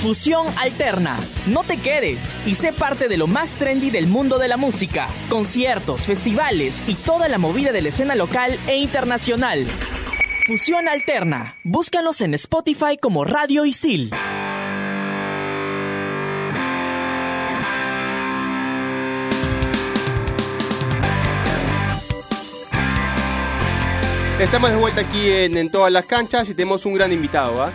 Fusión 0.00 0.46
Alterna. 0.56 1.18
No 1.46 1.62
te 1.62 1.76
quedes 1.76 2.34
y 2.46 2.54
sé 2.54 2.72
parte 2.72 3.08
de 3.08 3.18
lo 3.18 3.26
más 3.26 3.56
trendy 3.56 3.90
del 3.90 4.06
mundo 4.06 4.38
de 4.38 4.48
la 4.48 4.56
música. 4.56 5.08
Conciertos, 5.28 6.06
festivales 6.06 6.82
y 6.86 6.94
toda 6.94 7.28
la 7.28 7.36
movida 7.36 7.70
de 7.72 7.82
la 7.82 7.90
escena 7.90 8.14
local 8.14 8.58
e 8.66 8.78
internacional. 8.78 9.66
Fusión 10.50 10.88
Alterna. 10.88 11.54
Búscanos 11.62 12.20
en 12.22 12.34
Spotify 12.34 12.98
como 13.00 13.24
Radio 13.24 13.64
Isil. 13.64 14.10
Estamos 24.40 24.70
de 24.70 24.76
vuelta 24.76 25.02
aquí 25.02 25.30
en, 25.30 25.70
todas 25.70 25.92
las 25.92 26.04
canchas 26.06 26.48
y 26.48 26.54
tenemos 26.54 26.84
un 26.84 26.94
gran 26.94 27.12
invitado. 27.12 27.62
¿ah? 27.62 27.70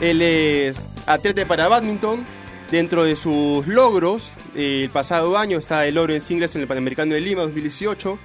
Él 0.00 0.22
es 0.22 0.88
atleta 1.06 1.44
para 1.46 1.66
badminton. 1.66 2.24
Dentro 2.70 3.02
de 3.02 3.16
sus 3.16 3.66
logros, 3.66 4.30
el 4.54 4.88
pasado 4.90 5.36
año 5.36 5.58
está 5.58 5.84
el 5.84 5.98
oro 5.98 6.14
en 6.14 6.20
singles 6.20 6.54
en 6.54 6.60
el 6.60 6.68
Panamericano 6.68 7.12
de 7.12 7.22
Lima 7.22 7.42
2018. 7.42 8.20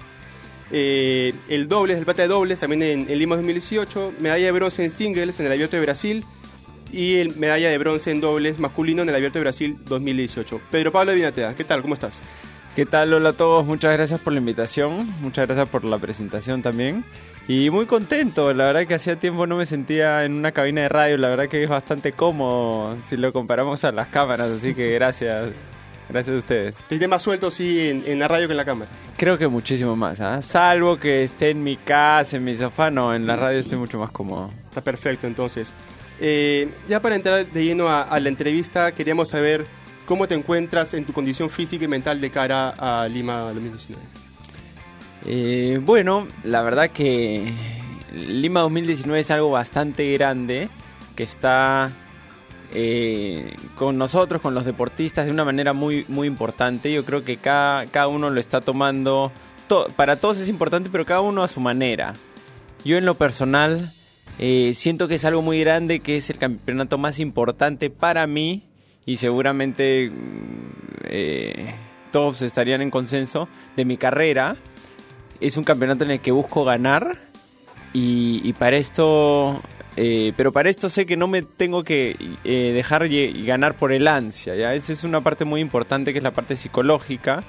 Eh, 0.72 1.34
el 1.48 1.68
dobles, 1.68 1.98
el 1.98 2.06
plata 2.06 2.24
de 2.24 2.28
dobles 2.28 2.60
también 2.60 2.84
en, 2.84 3.10
en 3.10 3.20
Lima 3.20 3.36
2018. 3.36 4.14
Medalla 4.20 4.46
de 4.46 4.52
bronce 4.52 4.84
en 4.84 4.92
singles 4.92 5.40
en 5.40 5.46
el 5.46 5.52
Abierto 5.52 5.76
de 5.78 5.82
Brasil. 5.82 6.26
Y 6.92 7.16
el 7.16 7.36
medalla 7.36 7.70
de 7.70 7.78
bronce 7.78 8.12
en 8.12 8.22
dobles 8.22 8.60
masculino 8.60 9.02
en 9.02 9.10
el 9.10 9.16
Abierto 9.16 9.40
de 9.40 9.44
Brasil 9.44 9.78
2018. 9.86 10.62
Pedro 10.72 10.92
Pablo 10.92 11.14
Vinatea, 11.14 11.56
¿qué 11.56 11.64
tal? 11.64 11.82
¿Cómo 11.82 11.94
estás? 11.94 12.22
¿Qué 12.76 12.86
tal? 12.86 13.14
Hola 13.14 13.30
a 13.30 13.34
todos, 13.34 13.66
muchas 13.66 13.94
gracias 13.94 14.20
por 14.20 14.34
la 14.34 14.40
invitación, 14.40 15.10
muchas 15.22 15.48
gracias 15.48 15.70
por 15.70 15.86
la 15.86 15.98
presentación 15.98 16.62
también. 16.62 17.06
Y 17.48 17.70
muy 17.70 17.86
contento, 17.86 18.54
la 18.54 18.66
verdad 18.66 18.86
que 18.86 18.96
hacía 18.96 19.18
tiempo 19.18 19.48
no 19.48 19.56
me 19.56 19.66
sentía 19.66 20.26
en 20.26 20.34
una 20.34 20.52
cabina 20.52 20.82
de 20.82 20.90
radio, 20.90 21.18
la 21.18 21.30
verdad 21.30 21.48
que 21.48 21.64
es 21.64 21.70
bastante 21.70 22.12
cómodo 22.12 22.98
si 23.02 23.16
lo 23.16 23.32
comparamos 23.32 23.86
a 23.86 23.94
las 23.94 24.10
cámaras, 24.10 24.52
así 24.52 24.76
que 24.76 24.94
gracias, 24.94 25.72
gracias 26.10 26.36
a 26.36 26.40
ustedes. 26.40 26.76
Te 26.76 26.90
sientes 26.90 27.10
más 27.10 27.22
suelto 27.22 27.52
sí 27.52 27.90
en, 27.90 28.04
en 28.06 28.20
la 28.20 28.28
radio 28.28 28.48
que 28.48 28.54
en 28.54 28.58
la 28.58 28.66
cámara. 28.66 28.90
Creo 29.18 29.38
que 29.38 29.48
muchísimo 29.48 29.96
más, 29.96 30.20
¿ah? 30.22 30.42
salvo 30.42 30.98
que 30.98 31.24
esté 31.24 31.52
en 31.52 31.64
mi 31.64 31.78
casa, 31.78 32.38
en 32.38 32.44
mi 32.44 32.56
sofá, 32.56 32.90
no, 32.90 33.14
en 33.14 33.28
la 33.28 33.36
radio 33.36 33.60
estoy 33.60 33.78
mucho 33.78 34.00
más 34.00 34.12
cómodo. 34.12 34.52
Está 34.68 34.82
perfecto 34.82 35.28
entonces. 35.28 35.74
Eh, 36.20 36.70
ya 36.88 37.02
para 37.02 37.16
entrar 37.16 37.46
de 37.46 37.66
lleno 37.66 37.90
a, 37.90 38.04
a 38.04 38.20
la 38.20 38.30
entrevista, 38.30 38.94
queríamos 38.94 39.30
saber 39.30 39.66
cómo 40.06 40.28
te 40.28 40.36
encuentras 40.36 40.94
en 40.94 41.06
tu 41.06 41.14
condición 41.14 41.50
física 41.50 41.86
y 41.86 41.88
mental 41.88 42.22
de 42.22 42.30
cara 42.30 42.70
a 42.78 43.08
Lima 43.08 43.40
2019. 43.40 44.02
Eh, 45.28 45.80
bueno, 45.82 46.28
la 46.44 46.62
verdad 46.62 46.92
que 46.92 47.52
Lima 48.14 48.62
2019 48.62 49.20
es 49.20 49.32
algo 49.32 49.50
bastante 49.50 50.12
grande 50.14 50.70
que 51.16 51.24
está 51.24 51.92
eh, 52.74 53.56
con 53.76 53.98
nosotros, 53.98 54.42
con 54.42 54.54
los 54.54 54.66
deportistas, 54.66 55.26
de 55.26 55.32
una 55.32 55.46
manera 55.46 55.74
muy, 55.74 56.06
muy 56.08 56.28
importante. 56.28 56.92
Yo 56.92 57.06
creo 57.06 57.24
que 57.24 57.38
cada, 57.38 57.86
cada 57.88 58.08
uno 58.08 58.30
lo 58.30 58.40
está 58.40 58.62
tomando. 58.62 59.32
to- 59.68 59.88
para 59.96 60.16
todos 60.16 60.40
es 60.40 60.50
importante, 60.50 60.90
pero 60.92 61.06
cada 61.06 61.22
uno 61.22 61.44
a 61.44 61.48
su 61.48 61.60
manera. 61.60 62.16
Yo 62.84 62.98
en 62.98 63.06
lo 63.06 63.16
personal 63.16 63.92
eh, 64.40 64.72
siento 64.74 65.08
que 65.08 65.16
es 65.16 65.26
algo 65.26 65.42
muy 65.42 65.60
grande, 65.60 66.00
que 66.02 66.18
es 66.18 66.30
el 66.30 66.38
campeonato 66.38 66.98
más 66.98 67.20
importante 67.20 67.90
para 67.90 68.28
mí 68.28 68.64
y 69.06 69.16
seguramente 69.18 70.10
mm, 70.12 70.70
eh, 71.06 71.76
todos 72.12 72.42
estarían 72.42 72.82
en 72.82 72.92
consenso 72.92 73.48
de 73.76 73.86
mi 73.86 73.98
carrera. 73.98 74.56
Es 75.42 75.58
un 75.58 75.64
campeonato 75.64 76.04
en 76.04 76.12
el 76.12 76.20
que 76.20 76.32
busco 76.32 76.64
ganar 76.64 77.18
y 77.98 78.52
para 78.54 78.76
esto, 78.78 79.62
eh, 79.98 80.34
pero 80.36 80.52
para 80.52 80.70
esto 80.70 80.90
sé 80.90 81.06
que 81.06 81.16
no 81.18 81.28
me 81.28 81.42
tengo 81.42 81.84
que 81.84 82.16
eh, 82.44 82.72
dejar 82.74 83.04
lle- 83.08 83.46
ganar 83.46 83.76
por 83.76 83.92
el 83.92 84.08
ansia, 84.08 84.56
¿ya? 84.56 84.74
Esa 84.74 84.94
es 84.94 85.04
una 85.04 85.22
parte 85.22 85.46
muy 85.46 85.62
importante 85.62 86.12
que 86.12 86.20
es 86.20 86.24
la 86.24 86.32
parte 86.34 86.56
psicológica. 86.56 87.44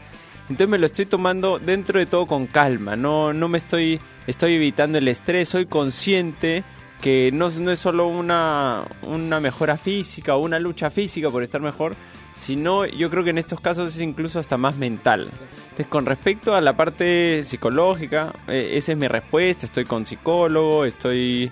Entonces 0.49 0.69
me 0.69 0.79
lo 0.79 0.87
estoy 0.87 1.07
tomando 1.07 1.59
dentro 1.59 1.99
de 1.99 2.07
todo 2.07 2.27
con 2.27 2.47
calma, 2.47 2.95
no, 2.95 3.33
no 3.33 3.49
me 3.49 3.59
estoy, 3.59 3.99
estoy 4.29 4.55
evitando 4.55 4.97
el 4.99 5.09
estrés, 5.09 5.49
soy 5.49 5.67
consciente 5.67 6.63
que 7.01 7.31
no, 7.33 7.51
no 7.51 7.73
es 7.73 7.81
solo 7.81 8.07
una, 8.07 8.85
una 9.03 9.41
mejora 9.41 9.77
física 9.77 10.37
o 10.37 10.39
una 10.41 10.61
lucha 10.61 10.89
física 10.91 11.31
por 11.31 11.43
estar 11.43 11.61
mejor, 11.61 11.97
sino 12.35 12.87
yo 12.87 13.11
creo 13.11 13.25
que 13.25 13.31
en 13.31 13.39
estos 13.39 13.61
casos 13.61 13.95
es 13.95 14.01
incluso 14.01 14.39
hasta 14.39 14.57
más 14.57 14.77
mental. 14.77 15.29
Entonces, 15.65 15.87
con 15.89 16.07
respecto 16.07 16.55
a 16.55 16.61
la 16.61 16.77
parte 16.77 17.45
psicológica, 17.45 18.33
eh, 18.49 18.73
esa 18.75 18.93
es 18.93 18.99
mi 18.99 19.09
respuesta. 19.09 19.67
Estoy 19.67 19.85
con 19.85 20.07
psicólogo, 20.07 20.85
estoy 20.87 21.51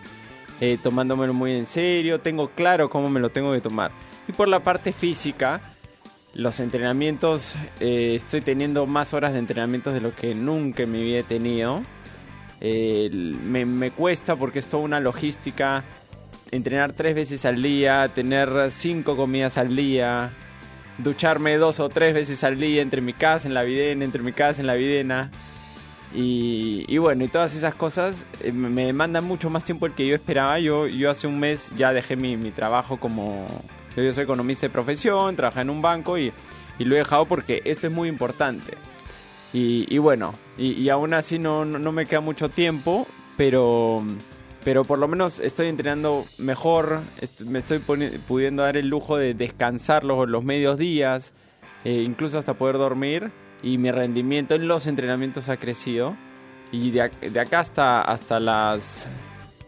eh, 0.60 0.78
tomándomelo 0.82 1.34
muy 1.34 1.52
en 1.52 1.66
serio, 1.66 2.20
tengo 2.20 2.50
claro 2.50 2.88
cómo 2.88 3.10
me 3.10 3.20
lo 3.20 3.30
tengo 3.30 3.52
que 3.52 3.60
tomar. 3.60 3.90
Y 4.28 4.32
por 4.32 4.48
la 4.48 4.60
parte 4.60 4.92
física, 4.92 5.60
los 6.34 6.60
entrenamientos, 6.60 7.56
eh, 7.80 8.14
estoy 8.14 8.40
teniendo 8.40 8.86
más 8.86 9.14
horas 9.14 9.32
de 9.32 9.38
entrenamientos 9.38 9.94
de 9.94 10.00
lo 10.00 10.14
que 10.14 10.34
nunca 10.34 10.82
en 10.82 10.92
mi 10.92 11.02
vida 11.02 11.20
he 11.20 11.24
tenido. 11.24 11.82
Eh, 12.60 13.10
me, 13.12 13.66
me 13.66 13.90
cuesta 13.90 14.36
porque 14.36 14.58
es 14.58 14.66
toda 14.66 14.82
una 14.82 15.00
logística. 15.00 15.84
Entrenar 16.50 16.92
tres 16.92 17.14
veces 17.14 17.44
al 17.44 17.62
día, 17.62 18.08
tener 18.14 18.70
cinco 18.70 19.16
comidas 19.16 19.58
al 19.58 19.74
día, 19.74 20.30
ducharme 20.98 21.56
dos 21.56 21.80
o 21.80 21.88
tres 21.88 22.14
veces 22.14 22.44
al 22.44 22.58
día 22.58 22.80
entre 22.80 23.00
mi 23.00 23.12
casa 23.12 23.48
en 23.48 23.54
la 23.54 23.62
videna, 23.62 24.04
entre 24.04 24.22
mi 24.22 24.32
casa 24.32 24.60
en 24.60 24.66
la 24.66 24.74
videna. 24.74 25.30
Y, 26.16 26.96
bueno, 26.98 27.24
y 27.24 27.28
todas 27.28 27.56
esas 27.56 27.74
cosas 27.74 28.24
eh, 28.40 28.52
me 28.52 28.86
demandan 28.86 29.24
mucho 29.24 29.50
más 29.50 29.64
tiempo 29.64 29.86
del 29.86 29.96
que 29.96 30.06
yo 30.06 30.14
esperaba. 30.14 30.60
Yo, 30.60 30.86
yo 30.86 31.10
hace 31.10 31.26
un 31.26 31.40
mes 31.40 31.72
ya 31.76 31.92
dejé 31.92 32.16
mi, 32.16 32.36
mi 32.36 32.50
trabajo 32.50 32.98
como... 32.98 33.46
Yo 33.96 34.12
soy 34.12 34.24
economista 34.24 34.66
de 34.66 34.70
profesión, 34.70 35.36
trabajé 35.36 35.60
en 35.60 35.70
un 35.70 35.80
banco 35.80 36.18
y, 36.18 36.32
y 36.78 36.84
lo 36.84 36.94
he 36.94 36.98
dejado 36.98 37.26
porque 37.26 37.62
esto 37.64 37.86
es 37.86 37.92
muy 37.92 38.08
importante. 38.08 38.74
Y, 39.52 39.98
bueno, 39.98 40.34
y, 40.58 40.88
aún 40.88 41.14
así 41.14 41.38
no, 41.38 41.64
no, 41.64 41.92
me 41.92 42.06
queda 42.06 42.20
mucho 42.20 42.48
tiempo, 42.48 43.06
pero, 43.36 44.02
pero 44.64 44.82
por 44.82 44.98
lo 44.98 45.06
menos 45.06 45.38
estoy 45.38 45.68
entrenando 45.68 46.24
mejor, 46.38 47.02
me 47.46 47.60
estoy 47.60 47.78
pudiendo 47.78 48.64
dar 48.64 48.76
el 48.76 48.88
lujo 48.88 49.16
de 49.16 49.32
descansar 49.32 50.02
los, 50.02 50.28
los 50.28 50.42
medios 50.42 50.76
días, 50.76 51.32
eh, 51.84 52.02
incluso 52.04 52.36
hasta 52.36 52.54
poder 52.54 52.78
dormir, 52.78 53.30
y 53.64 53.78
mi 53.78 53.90
rendimiento 53.90 54.54
en 54.54 54.68
los 54.68 54.86
entrenamientos 54.86 55.48
ha 55.48 55.56
crecido. 55.56 56.14
Y 56.70 56.90
de, 56.90 57.10
de 57.30 57.40
acá 57.40 57.60
hasta, 57.60 58.02
hasta 58.02 58.38
las, 58.38 59.08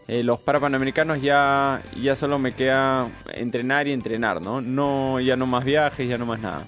eh, 0.07 0.23
los 0.23 0.39
Parapanamericanos 0.39 1.21
ya, 1.21 1.81
ya 1.99 2.15
solo 2.15 2.37
me 2.37 2.53
queda 2.53 3.09
entrenar 3.33 3.87
y 3.87 3.93
entrenar, 3.93 4.41
¿no? 4.41 4.61
no 4.61 5.19
Ya 5.19 5.35
no 5.35 5.47
más 5.47 5.65
viajes, 5.65 6.07
ya 6.07 6.17
no 6.17 6.27
más 6.27 6.39
nada. 6.39 6.65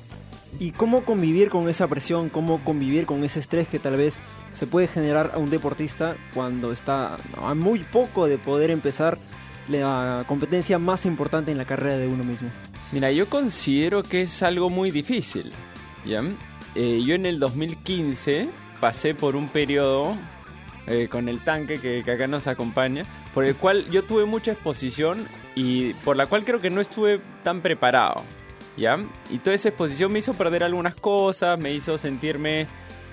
¿Y 0.60 0.72
cómo 0.72 1.06
convivir 1.06 1.50
con 1.50 1.70
esa 1.70 1.88
presión, 1.88 2.30
cómo 2.30 2.64
convivir 2.64 3.06
con 3.06 3.24
ese 3.24 3.40
estrés 3.40 3.68
que 3.68 3.78
tal 3.78 3.96
vez 3.96 4.18
se 4.54 4.66
puede 4.66 4.88
generar 4.88 5.32
a 5.36 5.38
un 5.38 5.52
deportista 5.52 6.16
cuando 6.34 6.72
está 6.72 7.18
a 7.40 7.54
muy 7.54 7.80
poco 7.80 8.26
de 8.28 8.40
poder 8.40 8.72
empezar 8.72 9.20
la 9.68 10.24
competencia 10.26 10.80
más 10.80 11.06
importante 11.06 11.52
en 11.52 11.60
la 11.60 11.66
carrera 11.66 11.98
de 11.98 12.08
uno 12.08 12.24
mismo? 12.24 12.50
Mira, 12.92 13.12
yo 13.12 13.28
considero 13.28 14.02
que 14.02 14.24
es 14.24 14.42
algo 14.42 14.72
muy 14.72 14.90
difícil. 14.90 15.54
¿ya? 16.06 16.24
Eh, 16.76 17.02
yo 17.06 17.16
en 17.16 17.26
el 17.26 17.40
2015 17.40 18.50
pasé 18.80 19.14
por 19.14 19.36
un 19.36 19.48
periodo 19.48 20.16
eh, 20.88 21.08
con 21.10 21.30
el 21.30 21.42
tanque 21.42 21.80
que, 21.80 22.04
que 22.04 22.12
acá 22.12 22.28
nos 22.28 22.48
acompaña, 22.48 23.06
por 23.34 23.46
el 23.46 23.56
cual 23.56 23.90
yo 23.90 24.04
tuve 24.04 24.26
mucha 24.26 24.52
exposición 24.52 25.28
y 25.56 25.94
por 26.06 26.16
la 26.16 26.28
cual 26.28 26.44
creo 26.44 26.62
que 26.62 26.70
no 26.70 26.82
estuve 26.82 27.20
tan 27.44 27.62
preparado. 27.62 28.24
¿ya? 28.78 28.98
Y 29.30 29.40
toda 29.40 29.56
esa 29.56 29.70
exposición 29.70 30.12
me 30.12 30.20
hizo 30.20 30.34
perder 30.34 30.64
algunas 30.64 30.96
cosas, 30.96 31.60
me 31.60 31.74
hizo 31.74 31.98
sentirme 31.98 32.68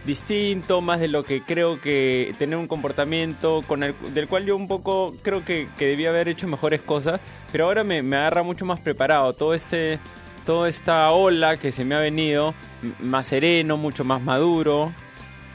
distinto, 0.06 0.80
más 0.80 1.00
de 1.00 1.08
lo 1.08 1.24
que 1.24 1.42
creo 1.42 1.80
que 1.80 2.32
tener 2.38 2.56
un 2.56 2.68
comportamiento 2.68 3.64
con 3.66 3.82
el, 3.82 3.94
del 4.14 4.28
cual 4.28 4.46
yo 4.46 4.56
un 4.56 4.68
poco 4.68 5.14
creo 5.22 5.44
que, 5.44 5.68
que 5.76 5.86
debía 5.86 6.10
haber 6.10 6.28
hecho 6.28 6.46
mejores 6.46 6.80
cosas, 6.80 7.20
pero 7.50 7.64
ahora 7.64 7.82
me, 7.82 8.02
me 8.02 8.16
agarra 8.16 8.44
mucho 8.44 8.64
más 8.64 8.78
preparado. 8.80 9.32
Todo 9.32 9.52
este, 9.52 9.98
toda 10.44 10.68
esta 10.68 11.10
ola 11.10 11.58
que 11.58 11.72
se 11.72 11.84
me 11.84 11.96
ha 11.96 12.00
venido, 12.00 12.54
más 13.00 13.26
sereno, 13.26 13.76
mucho 13.76 14.04
más 14.04 14.22
maduro. 14.22 14.92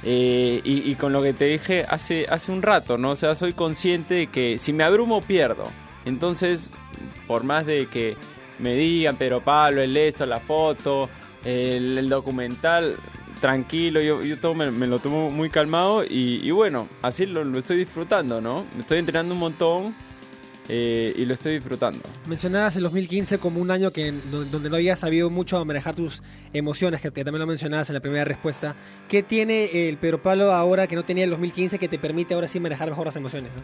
eh, 0.03 0.61
y, 0.63 0.95
con 0.95 1.13
lo 1.13 1.21
que 1.21 1.33
te 1.33 1.45
dije 1.45 1.85
hace, 1.87 2.25
hace 2.27 2.51
un 2.51 2.63
rato, 2.63 2.97
¿no? 2.97 3.11
O 3.11 3.15
sea, 3.15 3.35
soy 3.35 3.53
consciente 3.53 4.15
de 4.15 4.27
que 4.27 4.57
si 4.57 4.73
me 4.73 4.83
abrumo 4.83 5.21
pierdo. 5.21 5.65
Entonces, 6.05 6.71
por 7.27 7.43
más 7.43 7.65
de 7.65 7.85
que 7.85 8.17
me 8.57 8.75
digan, 8.75 9.15
pero 9.17 9.41
Pablo, 9.41 9.81
el 9.81 9.95
esto, 9.95 10.25
la 10.25 10.39
foto, 10.39 11.07
el, 11.45 12.09
documental, 12.09 12.95
tranquilo, 13.39 14.01
yo, 14.01 14.23
yo 14.23 14.39
todo 14.39 14.55
me, 14.55 14.87
lo 14.87 14.99
tomo 14.99 15.29
muy 15.29 15.49
calmado 15.49 16.03
y, 16.03 16.39
y 16.43 16.51
bueno, 16.51 16.87
así 17.01 17.25
lo, 17.27 17.43
lo 17.43 17.59
estoy 17.59 17.77
disfrutando, 17.77 18.41
¿no? 18.41 18.65
Me 18.75 18.81
estoy 18.81 18.99
entrenando 18.99 19.35
un 19.35 19.39
montón 19.39 19.95
eh, 20.69 21.13
y 21.17 21.25
lo 21.25 21.33
estoy 21.33 21.55
disfrutando. 21.55 21.99
Mencionabas 22.27 22.75
el 22.77 22.83
2015 22.83 23.39
como 23.39 23.59
un 23.59 23.71
año 23.71 23.91
que 23.91 24.11
do- 24.11 24.45
donde 24.45 24.69
no 24.69 24.75
habías 24.75 24.99
sabido 24.99 25.29
mucho 25.29 25.63
manejar 25.65 25.95
tus 25.95 26.21
emociones, 26.53 27.01
que, 27.01 27.11
que 27.11 27.23
también 27.25 27.39
lo 27.41 27.47
mencionabas 27.47 27.89
en 27.89 27.95
la 27.95 27.99
primera 27.99 28.23
respuesta. 28.25 28.75
¿Qué 29.09 29.23
tiene 29.23 29.89
el 29.89 29.97
Pedro 29.97 30.21
Pablo 30.21 30.51
ahora 30.53 30.87
que 30.87 30.95
no 30.95 31.03
tenía 31.03 31.23
el 31.23 31.29
2015 31.31 31.79
que 31.79 31.87
te 31.87 31.97
permite 31.99 32.33
ahora 32.33 32.47
sí 32.47 32.59
manejar 32.59 32.89
mejor 32.89 33.05
las 33.05 33.15
emociones? 33.15 33.51
¿no? 33.55 33.61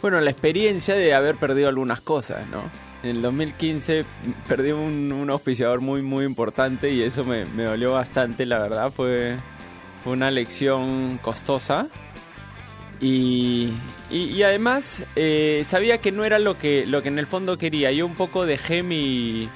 Bueno, 0.00 0.20
la 0.20 0.30
experiencia 0.30 0.94
de 0.94 1.14
haber 1.14 1.36
perdido 1.36 1.68
algunas 1.68 2.00
cosas, 2.00 2.48
¿no? 2.50 2.62
En 3.04 3.16
el 3.16 3.22
2015 3.22 4.04
perdí 4.48 4.70
un, 4.72 5.12
un 5.12 5.30
auspiciador 5.30 5.80
muy, 5.80 6.02
muy 6.02 6.24
importante 6.24 6.92
y 6.92 7.02
eso 7.02 7.24
me, 7.24 7.44
me 7.46 7.64
dolió 7.64 7.92
bastante, 7.92 8.46
la 8.46 8.58
verdad. 8.60 8.92
Fue, 8.92 9.36
fue 10.04 10.12
una 10.12 10.30
lección 10.30 11.18
costosa. 11.20 11.88
Y, 13.04 13.70
y, 14.10 14.42
además 14.44 15.02
eh, 15.16 15.62
sabía 15.64 15.98
que 15.98 16.12
no 16.12 16.24
era 16.24 16.38
lo 16.38 16.56
que, 16.56 16.86
lo 16.86 17.02
que 17.02 17.08
en 17.08 17.18
el 17.18 17.26
fondo 17.26 17.58
quería. 17.58 17.90
Yo 17.90 18.06
un 18.06 18.14
poco 18.14 18.46
dejé 18.46 18.82
mi... 18.84 19.48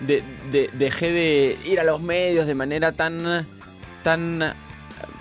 de- 0.00 0.24
de- 0.50 0.70
dejé 0.72 1.12
de 1.12 1.56
ir 1.66 1.78
a 1.78 1.84
los 1.84 2.02
medios 2.02 2.46
de 2.48 2.54
manera 2.56 2.90
tan, 2.90 3.46
tan 4.02 4.54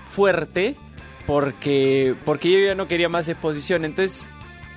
fuerte 0.09 0.75
porque, 1.27 2.15
porque 2.25 2.51
yo 2.51 2.57
ya 2.59 2.73
no 2.73 2.87
quería 2.87 3.07
más 3.07 3.29
exposición. 3.29 3.85
Entonces 3.85 4.27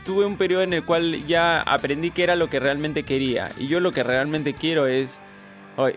tuve 0.05 0.27
un 0.27 0.37
periodo 0.37 0.63
en 0.63 0.75
el 0.75 0.85
cual 0.85 1.27
ya 1.27 1.63
aprendí 1.63 2.11
que 2.11 2.25
era 2.25 2.37
lo 2.37 2.51
que 2.51 2.61
realmente 2.61 3.05
quería. 3.05 3.51
Y 3.59 3.69
yo 3.69 3.81
lo 3.81 3.93
que 3.93 4.03
realmente 4.03 4.53
quiero 4.53 4.87
es 4.87 5.19
hoy, 5.79 5.95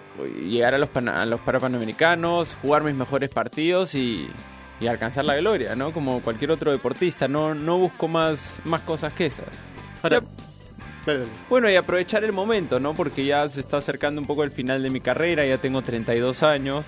llegar 0.47 0.73
a 0.73 0.77
los, 0.77 0.87
pana- 0.87 1.21
a 1.21 1.25
los 1.25 1.41
Parapanamericanos, 1.41 2.55
jugar 2.61 2.83
mis 2.83 2.95
mejores 2.95 3.29
partidos 3.31 3.95
y, 3.95 4.29
y 4.79 4.87
alcanzar 4.87 5.25
la 5.25 5.35
gloria, 5.37 5.75
¿no? 5.75 5.91
Como 5.93 6.21
cualquier 6.21 6.51
otro 6.51 6.71
deportista. 6.71 7.27
No, 7.27 7.53
no 7.55 7.77
busco 7.77 8.07
más, 8.07 8.59
más 8.65 8.81
cosas 8.81 9.13
que 9.13 9.27
esas. 9.27 9.45
Ya- 10.03 10.21
bueno, 11.49 11.69
y 11.69 11.75
aprovechar 11.75 12.23
el 12.23 12.31
momento, 12.33 12.79
¿no? 12.79 12.93
Porque 12.95 13.25
ya 13.25 13.47
se 13.47 13.59
está 13.59 13.77
acercando 13.77 14.19
un 14.19 14.27
poco 14.27 14.43
el 14.43 14.51
final 14.51 14.81
de 14.81 14.89
mi 14.89 14.99
carrera, 15.01 15.45
ya 15.45 15.57
tengo 15.57 15.81
32 15.81 16.41
años. 16.43 16.85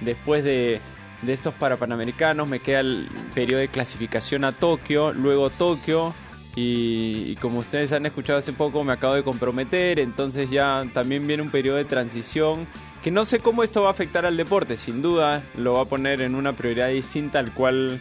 Después 0.00 0.42
de, 0.42 0.80
de 1.22 1.32
estos 1.32 1.54
Parapanamericanos 1.54 2.48
me 2.48 2.58
queda 2.60 2.80
el 2.80 3.06
periodo 3.34 3.60
de 3.60 3.68
clasificación 3.68 4.44
a 4.44 4.52
Tokio, 4.52 5.12
luego 5.12 5.50
Tokio. 5.50 6.14
Y, 6.56 7.26
y 7.28 7.36
como 7.36 7.60
ustedes 7.60 7.92
han 7.92 8.06
escuchado 8.06 8.40
hace 8.40 8.52
poco, 8.52 8.82
me 8.82 8.92
acabo 8.92 9.14
de 9.14 9.22
comprometer, 9.22 10.00
entonces 10.00 10.50
ya 10.50 10.84
también 10.92 11.24
viene 11.26 11.44
un 11.44 11.50
periodo 11.50 11.76
de 11.76 11.84
transición 11.84 12.66
que 13.02 13.10
no 13.10 13.24
sé 13.24 13.40
cómo 13.40 13.62
esto 13.62 13.82
va 13.82 13.88
a 13.88 13.92
afectar 13.92 14.26
al 14.26 14.36
deporte, 14.36 14.76
sin 14.76 15.00
duda 15.02 15.42
lo 15.56 15.74
va 15.74 15.82
a 15.82 15.84
poner 15.86 16.20
en 16.20 16.34
una 16.34 16.52
prioridad 16.52 16.88
distinta 16.88 17.38
al 17.38 17.52
cual 17.52 17.98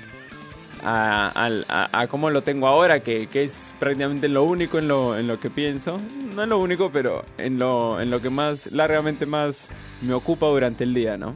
a, 0.83 1.29
al- 1.35 1.65
a- 1.69 1.89
a 2.01 2.07
cómo 2.07 2.29
lo 2.29 2.41
tengo 2.43 2.67
ahora, 2.67 3.01
que, 3.01 3.27
que 3.27 3.43
es 3.43 3.73
prácticamente 3.79 4.27
lo 4.27 4.43
único 4.43 4.77
en 4.79 4.87
lo, 4.87 5.17
en 5.17 5.27
lo 5.27 5.39
que 5.39 5.49
pienso. 5.49 5.99
No 6.35 6.43
es 6.43 6.49
lo 6.49 6.57
único, 6.59 6.89
pero 6.91 7.25
en 7.37 7.59
lo, 7.59 7.99
en 8.01 8.09
lo 8.11 8.21
que 8.21 8.29
más, 8.29 8.67
largamente 8.71 9.25
más 9.25 9.69
me 10.01 10.13
ocupa 10.13 10.45
durante 10.47 10.83
el 10.83 10.93
día, 10.93 11.17
¿no? 11.17 11.33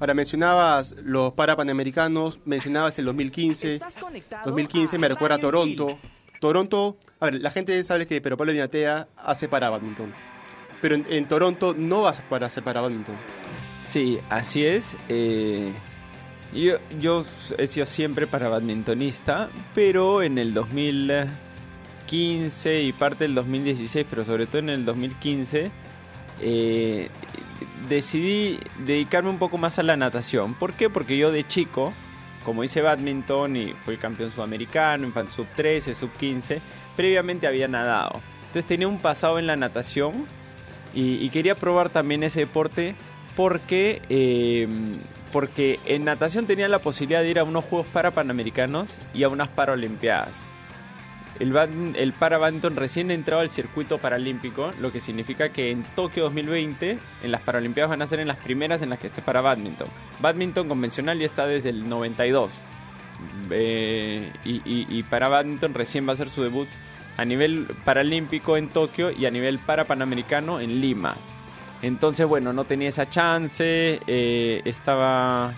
Ahora 0.00 0.14
mencionabas 0.14 0.94
los 1.04 1.32
Parapanamericanos, 1.34 2.40
mencionabas 2.44 2.98
el 2.98 3.04
2015. 3.06 3.78
2015 4.44 4.98
me 4.98 5.08
recuerda 5.08 5.36
a 5.36 5.38
Toronto. 5.40 5.98
Toronto, 6.40 6.96
a 7.20 7.26
ver, 7.26 7.40
la 7.40 7.50
gente 7.50 7.82
sabe 7.84 8.06
que 8.06 8.20
Pero 8.20 8.36
Pablo 8.36 8.52
Vinatea 8.52 9.08
hace 9.16 9.48
para 9.48 9.70
badminton. 9.70 10.12
Pero 10.84 10.94
en, 10.96 11.06
en 11.08 11.26
Toronto 11.26 11.74
no 11.74 12.02
vas 12.02 12.20
para 12.28 12.50
para 12.50 12.82
badminton. 12.82 13.16
Sí, 13.80 14.18
así 14.28 14.66
es. 14.66 14.98
eh, 15.08 15.72
yo, 16.52 16.74
yo 17.00 17.24
he 17.56 17.66
sido 17.68 17.86
siempre 17.86 18.26
para 18.26 18.50
badmintonista, 18.50 19.48
pero 19.74 20.22
en 20.22 20.36
el 20.36 20.52
2015 20.52 22.82
y 22.82 22.92
parte 22.92 23.24
del 23.24 23.34
2016, 23.34 24.04
pero 24.10 24.26
sobre 24.26 24.44
todo 24.44 24.58
en 24.58 24.68
el 24.68 24.84
2015, 24.84 25.70
eh, 26.42 27.08
decidí 27.88 28.58
dedicarme 28.84 29.30
un 29.30 29.38
poco 29.38 29.56
más 29.56 29.78
a 29.78 29.82
la 29.82 29.96
natación. 29.96 30.52
¿Por 30.52 30.74
qué? 30.74 30.90
Porque 30.90 31.16
yo 31.16 31.32
de 31.32 31.48
chico, 31.48 31.94
como 32.44 32.62
hice 32.62 32.82
badminton 32.82 33.56
y 33.56 33.72
fui 33.86 33.96
campeón 33.96 34.32
sudamericano, 34.32 35.06
en 35.06 35.14
sub 35.32 35.46
13, 35.56 35.94
sub 35.94 36.12
15, 36.12 36.60
previamente 36.94 37.46
había 37.46 37.68
nadado. 37.68 38.20
Entonces 38.48 38.66
tenía 38.66 38.86
un 38.86 38.98
pasado 38.98 39.38
en 39.38 39.46
la 39.46 39.56
natación 39.56 40.43
y, 40.94 41.28
quería 41.30 41.54
probar 41.54 41.88
también 41.90 42.22
ese 42.22 42.40
deporte 42.40 42.94
porque, 43.36 44.00
eh, 44.08 44.68
porque 45.32 45.80
en 45.86 46.04
natación 46.04 46.46
tenía 46.46 46.68
la 46.68 46.78
posibilidad 46.78 47.22
de 47.22 47.30
ir 47.30 47.38
a 47.38 47.44
unos 47.44 47.64
Juegos 47.64 47.88
Parapanamericanos 47.92 48.98
y 49.12 49.24
a 49.24 49.28
unas 49.28 49.48
Paralimpiadas. 49.48 50.30
El, 51.40 51.52
el 51.96 52.12
para 52.12 52.38
badminton 52.38 52.76
recién 52.76 53.10
entraba 53.10 53.42
al 53.42 53.50
circuito 53.50 53.98
paralímpico, 53.98 54.70
lo 54.80 54.92
que 54.92 55.00
significa 55.00 55.48
que 55.48 55.72
en 55.72 55.82
Tokio 55.96 56.22
2020, 56.24 56.96
en 57.24 57.32
las 57.32 57.40
Paralimpiadas 57.40 57.90
van 57.90 58.02
a 58.02 58.06
ser 58.06 58.20
en 58.20 58.28
las 58.28 58.36
primeras 58.36 58.82
en 58.82 58.90
las 58.90 59.00
que 59.00 59.08
esté 59.08 59.20
para 59.20 59.40
badminton. 59.40 59.88
Badminton 60.20 60.68
convencional 60.68 61.18
ya 61.18 61.26
está 61.26 61.44
desde 61.48 61.70
el 61.70 61.88
92. 61.88 62.60
Eh, 63.50 64.30
y, 64.44 64.52
y- 64.64 64.86
y 64.88 65.02
para 65.04 65.28
badminton 65.28 65.74
recién 65.74 66.08
va 66.08 66.12
a 66.12 66.16
ser 66.16 66.30
su 66.30 66.42
debut 66.42 66.68
a 67.16 67.24
nivel 67.24 67.66
paralímpico 67.84 68.56
en 68.56 68.68
Tokio 68.68 69.10
y 69.10 69.26
a 69.26 69.30
nivel 69.30 69.58
para 69.58 69.84
panamericano 69.84 70.60
en 70.60 70.80
Lima. 70.80 71.14
Entonces, 71.82 72.26
bueno, 72.26 72.52
no 72.52 72.64
tenía 72.64 72.88
esa 72.88 73.10
chance, 73.10 74.00
eh, 74.06 74.62
estaba... 74.64 75.52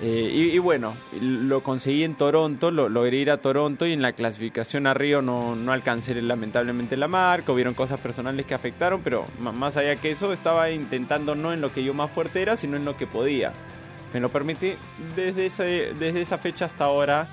eh, 0.00 0.50
y, 0.54 0.58
bueno, 0.58 0.94
lo 1.20 1.62
conseguí 1.62 2.04
en 2.04 2.14
Toronto, 2.14 2.70
lo, 2.70 2.88
logré 2.88 3.16
ir 3.16 3.30
a 3.30 3.38
Toronto 3.38 3.86
y 3.86 3.92
en 3.92 4.02
la 4.02 4.12
clasificación 4.12 4.86
a 4.86 4.94
Río 4.94 5.20
no, 5.20 5.56
no 5.56 5.72
alcancé 5.72 6.14
lamentablemente 6.22 6.96
la 6.96 7.08
marca, 7.08 7.52
hubieron 7.52 7.74
cosas 7.74 7.98
personales 7.98 8.46
que 8.46 8.54
afectaron, 8.54 9.00
pero 9.02 9.26
más 9.40 9.76
allá 9.76 9.96
que 9.96 10.12
eso 10.12 10.32
estaba 10.32 10.70
intentando 10.70 11.34
no 11.34 11.52
en 11.52 11.60
lo 11.60 11.72
que 11.72 11.82
yo 11.82 11.92
más 11.92 12.10
fuerte 12.10 12.40
era, 12.40 12.56
sino 12.56 12.76
en 12.76 12.84
lo 12.84 12.96
que 12.96 13.08
podía. 13.08 13.52
Me 14.14 14.20
lo 14.20 14.28
permití 14.28 14.74
desde, 15.16 15.46
ese, 15.46 15.92
desde 15.98 16.20
esa 16.20 16.38
fecha 16.38 16.66
hasta 16.66 16.84
ahora 16.84 17.26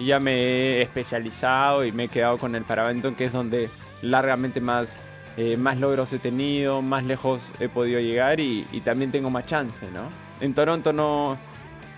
ya 0.00 0.20
me 0.20 0.34
he 0.34 0.82
especializado 0.82 1.84
y 1.84 1.92
me 1.92 2.04
he 2.04 2.08
quedado 2.08 2.38
con 2.38 2.54
el 2.54 2.64
Paraventon, 2.64 3.14
que 3.14 3.26
es 3.26 3.32
donde 3.32 3.68
largamente 4.02 4.60
más, 4.60 4.96
eh, 5.36 5.56
más 5.56 5.78
logros 5.78 6.12
he 6.12 6.18
tenido, 6.18 6.82
más 6.82 7.04
lejos 7.04 7.52
he 7.60 7.68
podido 7.68 8.00
llegar 8.00 8.40
y, 8.40 8.64
también 8.84 9.10
tengo 9.10 9.30
más 9.30 9.46
chance, 9.46 9.86
¿no? 9.92 10.08
En 10.40 10.52
Toronto 10.54 10.92
no, 10.92 11.38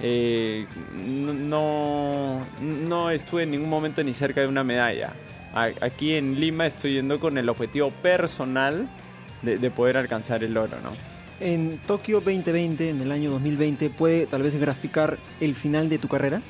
eh, 0.00 0.66
no, 0.94 2.40
no, 2.60 3.10
estuve 3.10 3.44
en 3.44 3.52
ningún 3.52 3.70
momento 3.70 4.04
ni 4.04 4.12
cerca 4.12 4.40
de 4.40 4.46
una 4.46 4.62
medalla. 4.62 5.10
Aquí 5.54 6.12
en 6.12 6.38
Lima 6.38 6.66
estoy 6.66 6.94
yendo 6.94 7.18
con 7.18 7.38
el 7.38 7.48
objetivo 7.48 7.90
personal 7.90 8.86
de, 9.40 9.56
de 9.56 9.70
poder 9.70 9.96
alcanzar 9.96 10.44
el 10.44 10.54
oro, 10.54 10.76
¿no? 10.82 10.90
En 11.40 11.78
Tokio 11.86 12.20
2020, 12.20 12.90
en 12.90 13.00
el 13.00 13.10
año 13.10 13.30
2020, 13.30 13.88
¿puede 13.90 14.26
tal 14.26 14.42
vez 14.42 14.56
graficar 14.56 15.18
el 15.40 15.54
final 15.54 15.88
de 15.88 15.98
tu 15.98 16.08
carrera? 16.08 16.42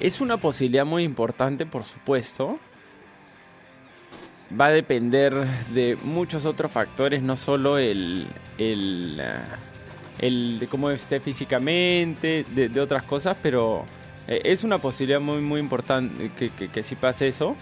Es 0.00 0.20
una 0.20 0.36
posibilidad 0.36 0.84
muy 0.84 1.02
importante, 1.02 1.66
por 1.66 1.84
supuesto. 1.84 2.58
Va 4.58 4.66
a 4.66 4.70
depender 4.70 5.34
de 5.74 5.96
muchos 6.04 6.46
otros 6.46 6.70
factores, 6.70 7.22
no 7.22 7.36
solo 7.36 7.78
el, 7.78 8.26
el, 8.56 9.20
ah, 9.20 9.58
el 10.18 10.58
de 10.58 10.66
cómo 10.68 10.90
esté 10.90 11.20
físicamente, 11.20 12.44
de, 12.48 12.80
otras 12.80 13.02
cosas, 13.02 13.36
pero 13.42 13.84
eh, 14.26 14.40
es 14.44 14.64
una 14.64 14.78
posibilidad 14.78 15.20
muy, 15.20 15.40
muy 15.40 15.60
importante 15.60 16.30
que, 16.30 16.50
que, 16.50 16.68
que 16.68 16.82
sí 16.82 16.94
pase 16.94 17.28
eso. 17.28 17.56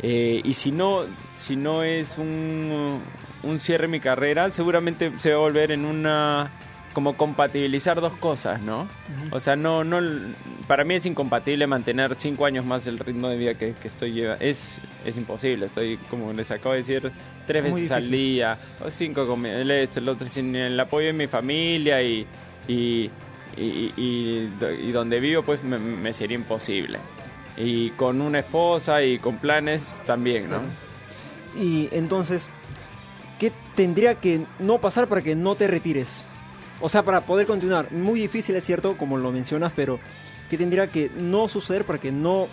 Eh, 0.00 0.40
y 0.44 0.54
si 0.54 0.70
no, 0.70 1.02
si 1.36 1.56
no 1.56 1.82
es 1.82 2.18
un, 2.18 3.00
un 3.42 3.58
cierre 3.58 3.82
de 3.82 3.88
mi 3.88 4.00
carrera, 4.00 4.50
seguramente 4.50 5.12
se 5.18 5.30
va 5.30 5.36
a 5.36 5.40
volver 5.40 5.72
en 5.72 5.84
una 5.84 6.50
como 6.98 7.16
compatibilizar 7.16 8.00
dos 8.00 8.12
cosas, 8.14 8.60
¿no? 8.60 8.88
O 9.30 9.38
sea, 9.38 9.54
no, 9.54 9.84
no, 9.84 10.00
para 10.66 10.82
mí 10.82 10.94
es 10.96 11.06
incompatible 11.06 11.64
mantener 11.68 12.16
cinco 12.18 12.44
años 12.44 12.64
más 12.64 12.88
el 12.88 12.98
ritmo 12.98 13.28
de 13.28 13.36
vida 13.36 13.54
que, 13.54 13.74
que 13.80 13.86
estoy 13.86 14.10
llevando. 14.10 14.44
Es, 14.44 14.78
es 15.06 15.16
imposible. 15.16 15.66
Estoy, 15.66 15.96
como 16.10 16.32
les 16.32 16.50
acabo 16.50 16.72
de 16.72 16.78
decir, 16.78 17.12
tres 17.46 17.62
Muy 17.62 17.82
veces 17.82 17.92
al 17.96 18.10
día, 18.10 18.58
o 18.84 18.90
cinco 18.90 19.28
con 19.28 19.46
esto, 19.46 20.00
el 20.00 20.08
otro, 20.08 20.26
sin 20.26 20.56
el 20.56 20.80
apoyo 20.80 21.06
de 21.06 21.12
mi 21.12 21.28
familia 21.28 22.02
y, 22.02 22.26
y, 22.66 23.08
y, 23.56 23.92
y- 23.96 24.50
y 24.82 24.90
donde 24.90 25.20
vivo, 25.20 25.44
pues 25.44 25.62
me, 25.62 25.78
me 25.78 26.12
sería 26.12 26.34
imposible. 26.36 26.98
Y 27.56 27.90
con 27.90 28.20
una 28.20 28.40
esposa 28.40 29.04
y 29.04 29.20
con 29.20 29.36
planes 29.36 29.96
también, 30.04 30.50
¿no? 30.50 30.62
Y 31.56 31.88
entonces, 31.92 32.48
¿qué 33.38 33.52
tendría 33.76 34.16
que 34.16 34.40
no 34.58 34.80
pasar 34.80 35.06
para 35.06 35.22
que 35.22 35.36
no 35.36 35.54
te 35.54 35.68
retires? 35.68 36.24
O 36.80 36.88
sea, 36.88 37.02
para 37.02 37.22
poder 37.22 37.46
continuar. 37.46 37.92
Muy 37.92 38.20
difícil, 38.20 38.54
es 38.56 38.64
cierto, 38.64 38.96
como 38.96 39.18
lo 39.18 39.32
mencionas, 39.32 39.72
pero 39.74 39.98
¿qué 40.48 40.56
tendría 40.56 40.86
que 40.88 41.10
no 41.16 41.48
suceder 41.48 41.84
para 41.84 41.98
que 41.98 42.12
no 42.12 42.48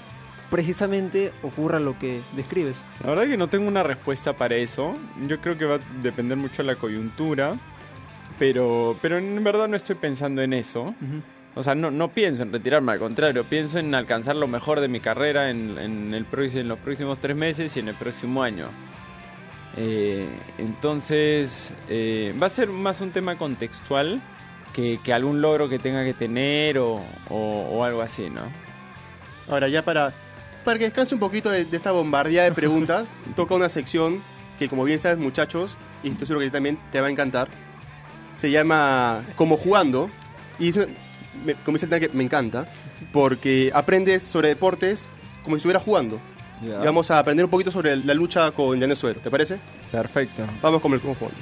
precisamente 0.49 1.31
ocurra 1.43 1.79
lo 1.79 1.97
que 1.99 2.21
describes? 2.35 2.83
La 3.03 3.09
verdad 3.09 3.27
que 3.27 3.37
no 3.37 3.49
tengo 3.49 3.67
una 3.67 3.83
respuesta 3.83 4.33
para 4.33 4.55
eso. 4.55 4.95
Yo 5.27 5.39
creo 5.41 5.57
que 5.57 5.65
va 5.65 5.75
a 5.75 5.79
depender 6.01 6.37
mucho 6.37 6.63
de 6.63 6.67
la 6.67 6.75
coyuntura. 6.75 7.55
Pero, 8.37 8.97
pero 9.01 9.17
en 9.17 9.41
verdad 9.43 9.67
no 9.67 9.77
estoy 9.77 9.95
pensando 9.95 10.41
en 10.41 10.53
eso. 10.53 10.93
O 11.55 11.63
sea, 11.63 11.73
no, 11.73 11.89
no 11.89 12.09
pienso 12.09 12.43
en 12.43 12.51
retirarme, 12.51 12.91
al 12.91 12.99
contrario, 12.99 13.45
pienso 13.45 13.79
en 13.79 13.95
alcanzar 13.95 14.35
lo 14.35 14.47
mejor 14.47 14.81
de 14.81 14.89
mi 14.89 14.99
carrera 14.99 15.49
en, 15.49 15.77
en 15.77 16.13
el, 16.13 16.25
en 16.33 16.67
los 16.67 16.79
próximos 16.79 17.19
tres 17.19 17.35
meses 17.35 17.77
y 17.77 17.79
en 17.79 17.87
el 17.87 17.95
próximo 17.95 18.43
año. 18.43 18.67
Eh, 19.77 20.27
entonces, 20.57 21.73
eh, 21.89 22.33
va 22.41 22.47
a 22.47 22.49
ser 22.49 22.69
más 22.69 23.01
un 23.01 23.11
tema 23.11 23.37
contextual 23.37 24.21
que, 24.73 24.99
que 25.03 25.13
algún 25.13 25.41
logro 25.41 25.67
que 25.69 25.79
tenga 25.79 26.03
que 26.03 26.13
tener 26.13 26.77
o, 26.79 26.95
o- 27.29 27.69
o 27.71 27.83
algo 27.83 28.01
así, 28.01 28.29
¿no? 28.29 28.41
Ahora, 29.49 29.67
ya 29.67 29.81
para, 29.83 30.13
para 30.63 30.79
que 30.79 30.85
descanse 30.85 31.13
un 31.13 31.19
poquito 31.19 31.49
de, 31.49 31.65
de 31.65 31.77
esta 31.77 31.91
bombardeada 31.91 32.49
de 32.49 32.55
preguntas, 32.55 33.11
toca 33.35 33.55
una 33.55 33.69
sección 33.69 34.21
que, 34.59 34.69
como 34.69 34.83
bien 34.85 34.99
sabes, 34.99 35.17
muchachos, 35.17 35.75
y 36.03 36.09
estoy 36.09 36.27
seguro 36.27 36.45
que 36.45 36.51
también 36.51 36.77
te 36.91 37.01
va 37.01 37.07
a 37.07 37.11
encantar, 37.11 37.49
se 38.35 38.51
llama 38.51 39.23
Como 39.35 39.57
Jugando. 39.57 40.09
Y 40.57 40.69
eso, 40.69 40.85
me, 41.45 41.53
como 41.55 41.75
dice 41.75 41.85
el 41.85 41.89
tanque, 41.89 42.09
me 42.13 42.23
encanta, 42.23 42.65
porque 43.11 43.71
aprendes 43.73 44.23
sobre 44.23 44.47
deportes 44.49 45.07
como 45.43 45.55
si 45.55 45.59
estuvieras 45.59 45.83
jugando. 45.83 46.19
Ya. 46.61 46.81
Y 46.81 46.85
vamos 46.85 47.11
a 47.11 47.19
aprender 47.19 47.45
un 47.45 47.51
poquito 47.51 47.71
sobre 47.71 47.95
la 47.97 48.13
lucha 48.13 48.51
con 48.51 48.79
Yanes 48.79 48.99
Suero, 48.99 49.19
¿te 49.21 49.29
parece? 49.29 49.59
Perfecto. 49.91 50.43
Vamos 50.61 50.81
con 50.81 50.93
el 50.93 50.99
Como 51.01 51.15
Jugando. 51.15 51.37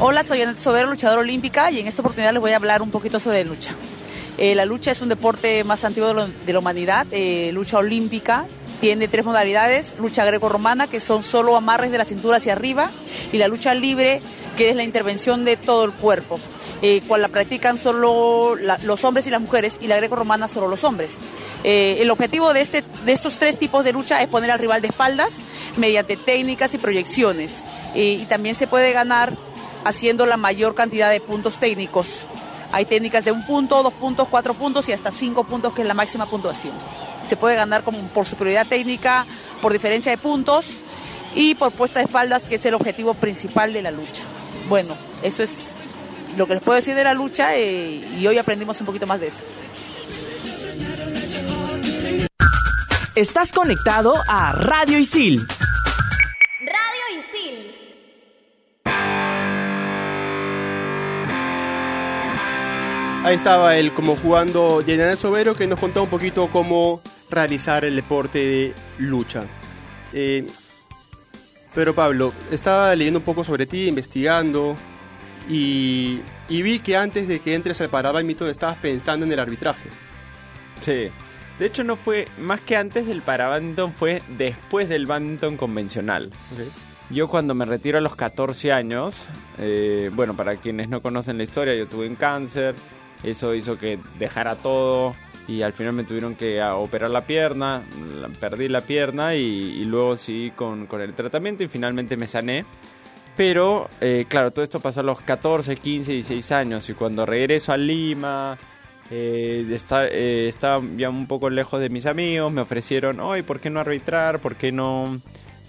Hola, 0.00 0.22
soy 0.22 0.40
Anet 0.42 0.58
Sobero, 0.58 0.88
luchadora 0.90 1.20
olímpica, 1.22 1.70
y 1.72 1.80
en 1.80 1.88
esta 1.88 2.02
oportunidad 2.02 2.32
les 2.32 2.40
voy 2.40 2.52
a 2.52 2.56
hablar 2.56 2.82
un 2.82 2.90
poquito 2.90 3.18
sobre 3.18 3.44
lucha. 3.44 3.72
Eh, 4.38 4.54
la 4.54 4.64
lucha 4.64 4.92
es 4.92 5.00
un 5.02 5.08
deporte 5.08 5.64
más 5.64 5.84
antiguo 5.84 6.08
de, 6.08 6.14
lo- 6.14 6.28
de 6.28 6.52
la 6.52 6.58
humanidad, 6.60 7.06
eh, 7.10 7.50
lucha 7.52 7.78
olímpica. 7.78 8.44
Tiene 8.80 9.08
tres 9.08 9.24
modalidades, 9.24 9.96
lucha 9.98 10.24
greco-romana, 10.24 10.86
que 10.86 11.00
son 11.00 11.24
solo 11.24 11.56
amarres 11.56 11.90
de 11.90 11.98
la 11.98 12.04
cintura 12.04 12.36
hacia 12.36 12.52
arriba, 12.52 12.90
y 13.32 13.38
la 13.38 13.48
lucha 13.48 13.74
libre, 13.74 14.20
que 14.58 14.70
es 14.70 14.76
la 14.76 14.82
intervención 14.82 15.44
de 15.44 15.56
todo 15.56 15.84
el 15.84 15.92
cuerpo, 15.92 16.40
eh, 16.82 17.00
cual 17.06 17.22
la 17.22 17.28
practican 17.28 17.78
solo 17.78 18.56
los 18.56 19.04
hombres 19.04 19.28
y 19.28 19.30
las 19.30 19.40
mujeres, 19.40 19.78
y 19.80 19.86
la 19.86 19.96
greco-romana 19.96 20.48
solo 20.48 20.66
los 20.66 20.82
hombres. 20.82 21.12
Eh, 21.62 21.98
el 22.00 22.10
objetivo 22.10 22.52
de, 22.52 22.60
este, 22.60 22.82
de 23.06 23.12
estos 23.12 23.34
tres 23.34 23.56
tipos 23.56 23.84
de 23.84 23.92
lucha 23.92 24.20
es 24.20 24.28
poner 24.28 24.50
al 24.50 24.58
rival 24.58 24.82
de 24.82 24.88
espaldas 24.88 25.34
mediante 25.76 26.16
técnicas 26.16 26.74
y 26.74 26.78
proyecciones. 26.78 27.52
Y 27.94 28.24
también 28.26 28.56
se 28.56 28.66
puede 28.66 28.92
ganar 28.92 29.32
haciendo 29.84 30.26
la 30.26 30.36
mayor 30.36 30.74
cantidad 30.74 31.10
de 31.10 31.20
puntos 31.20 31.60
técnicos. 31.60 32.08
Hay 32.72 32.84
técnicas 32.84 33.24
de 33.24 33.30
un 33.30 33.46
punto, 33.46 33.82
dos 33.84 33.94
puntos, 33.94 34.26
cuatro 34.28 34.54
puntos 34.54 34.88
y 34.88 34.92
hasta 34.92 35.12
cinco 35.12 35.44
puntos, 35.44 35.72
que 35.72 35.82
es 35.82 35.88
la 35.88 35.94
máxima 35.94 36.26
puntuación. 36.26 36.74
Se 37.28 37.36
puede 37.36 37.54
ganar 37.54 37.84
por 37.84 38.26
superioridad 38.26 38.66
técnica, 38.66 39.24
por 39.62 39.72
diferencia 39.72 40.10
de 40.10 40.18
puntos 40.18 40.66
y 41.34 41.54
por 41.54 41.70
puesta 41.70 42.00
de 42.00 42.06
espaldas, 42.06 42.44
que 42.44 42.56
es 42.56 42.66
el 42.66 42.74
objetivo 42.74 43.14
principal 43.14 43.72
de 43.72 43.82
la 43.82 43.92
lucha. 43.92 44.24
Bueno, 44.68 44.96
eso 45.22 45.42
es 45.42 45.72
lo 46.36 46.46
que 46.46 46.54
les 46.54 46.62
puedo 46.62 46.76
decir 46.76 46.94
de 46.94 47.02
la 47.02 47.14
lucha 47.14 47.56
eh, 47.56 47.94
y 48.18 48.26
hoy 48.26 48.36
aprendimos 48.36 48.78
un 48.80 48.86
poquito 48.86 49.06
más 49.06 49.18
de 49.20 49.28
eso. 49.28 49.42
Estás 53.14 53.52
conectado 53.52 54.14
a 54.28 54.52
Radio 54.52 54.98
Isil. 54.98 55.44
Radio 56.60 57.18
Isil. 57.18 57.74
Ahí 63.24 63.34
estaba 63.34 63.76
él 63.76 63.94
como 63.94 64.14
jugando 64.16 64.82
Daniel 64.82 65.18
Sobero 65.18 65.56
que 65.56 65.66
nos 65.66 65.78
contó 65.78 66.02
un 66.02 66.10
poquito 66.10 66.48
cómo 66.52 67.00
realizar 67.30 67.84
el 67.84 67.96
deporte 67.96 68.38
de 68.38 68.74
lucha. 68.98 69.46
Eh, 70.12 70.46
pero 71.78 71.94
Pablo, 71.94 72.32
estaba 72.50 72.92
leyendo 72.96 73.20
un 73.20 73.24
poco 73.24 73.44
sobre 73.44 73.64
ti, 73.64 73.86
investigando 73.86 74.74
y, 75.48 76.18
y 76.48 76.62
vi 76.62 76.80
que 76.80 76.96
antes 76.96 77.28
de 77.28 77.38
que 77.38 77.54
entres 77.54 77.80
al 77.80 77.88
Parabadminton 77.88 78.50
estabas 78.50 78.78
pensando 78.78 79.24
en 79.24 79.30
el 79.30 79.38
arbitraje. 79.38 79.88
Sí. 80.80 81.08
De 81.60 81.66
hecho, 81.66 81.84
no 81.84 81.94
fue 81.94 82.26
más 82.36 82.60
que 82.62 82.76
antes 82.76 83.06
del 83.06 83.22
parabadminton, 83.22 83.92
fue 83.92 84.22
después 84.36 84.88
del 84.88 85.06
badminton 85.06 85.56
convencional. 85.56 86.32
Yo 87.10 87.28
cuando 87.28 87.54
me 87.54 87.64
retiro 87.64 87.98
a 87.98 88.00
los 88.00 88.16
14 88.16 88.72
años, 88.72 89.28
eh, 89.58 90.10
bueno, 90.12 90.34
para 90.34 90.56
quienes 90.56 90.88
no 90.88 91.00
conocen 91.00 91.36
la 91.36 91.44
historia, 91.44 91.76
yo 91.76 91.86
tuve 91.86 92.08
un 92.08 92.16
cáncer, 92.16 92.74
eso 93.22 93.54
hizo 93.54 93.78
que 93.78 94.00
dejara 94.18 94.56
todo 94.56 95.14
y 95.48 95.62
al 95.62 95.72
final 95.72 95.94
me 95.94 96.04
tuvieron 96.04 96.34
que 96.36 96.60
ah, 96.60 96.76
operar 96.76 97.10
la 97.10 97.22
pierna, 97.22 97.82
perdí 98.38 98.68
la 98.68 98.82
pierna 98.82 99.34
y, 99.34 99.82
luego 99.86 100.14
sí 100.14 100.52
con, 100.54 100.86
con 100.86 101.00
el 101.00 101.14
tratamiento 101.14 101.64
y 101.64 101.68
finalmente 101.68 102.16
me 102.18 102.26
sané. 102.26 102.64
Pero, 103.36 103.88
eh, 104.00 104.26
claro, 104.28 104.50
todo 104.50 104.62
esto 104.62 104.80
pasó 104.80 105.00
a 105.00 105.04
los 105.04 105.20
14, 105.20 105.76
15, 105.76 106.12
16 106.12 106.52
años 106.52 106.88
y 106.90 106.94
cuando 106.94 107.24
regreso 107.24 107.72
a 107.72 107.76
Lima, 107.76 108.58
eh, 109.10 109.64
está- 109.70 110.06
eh, 110.08 110.48
estaba 110.48 110.82
ya 110.96 111.08
un 111.08 111.26
poco 111.26 111.48
lejos 111.48 111.80
de 111.80 111.88
mis 111.88 112.04
amigos, 112.06 112.52
me 112.52 112.60
ofrecieron, 112.60 113.20
oye, 113.20 113.42
¿por 113.42 113.58
qué 113.60 113.70
no 113.70 113.80
arbitrar? 113.80 114.40
¿Por 114.40 114.56
qué 114.56 114.70
no 114.70 115.18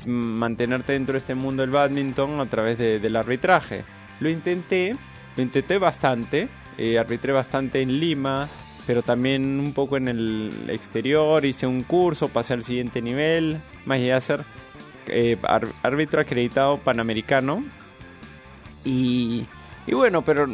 mantenerte 0.08 0.94
dentro 0.94 1.14
de 1.14 1.20
este 1.20 1.36
mundo 1.36 1.62
del 1.62 1.70
badminton 1.72 2.40
a 2.40 2.48
través 2.48 2.78
de- 2.78 3.00
del 3.00 3.16
arbitraje? 3.16 3.84
Lo 4.20 4.30
intenté, 4.30 4.96
lo 5.38 5.44
intenté 5.44 5.78
bastante, 5.78 6.50
arbitré 7.00 7.32
bastante 7.34 7.82
en 7.82 8.00
Lima, 8.00 8.48
pero 8.90 9.04
también 9.04 9.60
un 9.60 9.74
poco 9.74 9.98
en 9.98 10.08
el 10.08 10.52
exterior, 10.68 11.46
hice 11.46 11.68
un 11.68 11.84
curso, 11.84 12.28
pasé 12.28 12.56
al 12.56 12.64
siguiente 12.64 13.04
nivel, 13.04 13.62
de 13.86 14.20
ser 14.20 14.44
eh, 15.06 15.38
árbitro 15.84 16.22
acreditado 16.22 16.80
panamericano. 16.80 17.64
Y, 18.84 19.46
y 19.86 19.94
bueno, 19.94 20.24
pero 20.24 20.48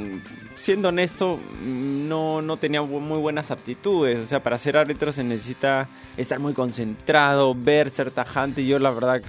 siendo 0.54 0.90
honesto, 0.90 1.40
no, 1.64 2.42
no 2.42 2.58
tenía 2.58 2.82
muy 2.82 3.20
buenas 3.20 3.52
aptitudes. 3.52 4.20
O 4.20 4.26
sea, 4.26 4.44
para 4.44 4.58
ser 4.58 4.76
árbitro 4.76 5.14
se 5.14 5.24
necesita 5.24 5.88
estar 6.18 6.42
muy 6.42 6.52
concentrado, 6.52 7.56
ver, 7.56 7.90
ser 7.90 8.12
tajante. 8.12 8.66
Yo 8.66 8.80
la 8.80 8.92
verdad 8.92 9.22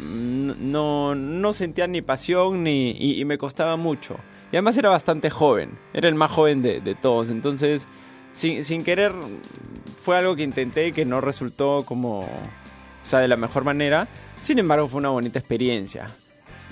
no, 0.00 1.14
no 1.14 1.52
sentía 1.52 1.86
ni 1.86 2.02
pasión 2.02 2.64
ni, 2.64 2.90
y 3.20 3.24
me 3.24 3.38
costaba 3.38 3.76
mucho. 3.76 4.16
Y 4.54 4.56
además 4.56 4.78
era 4.78 4.88
bastante 4.88 5.30
joven, 5.30 5.76
era 5.92 6.08
el 6.08 6.14
más 6.14 6.30
joven 6.30 6.62
de, 6.62 6.80
de 6.80 6.94
todos. 6.94 7.28
Entonces, 7.28 7.88
sin, 8.32 8.62
sin 8.62 8.84
querer, 8.84 9.10
fue 10.00 10.16
algo 10.16 10.36
que 10.36 10.44
intenté 10.44 10.92
que 10.92 11.04
no 11.04 11.20
resultó 11.20 11.82
como, 11.84 12.20
o 12.20 12.28
sea, 13.02 13.18
de 13.18 13.26
la 13.26 13.36
mejor 13.36 13.64
manera. 13.64 14.06
Sin 14.38 14.60
embargo, 14.60 14.86
fue 14.86 14.98
una 14.98 15.08
bonita 15.08 15.40
experiencia. 15.40 16.08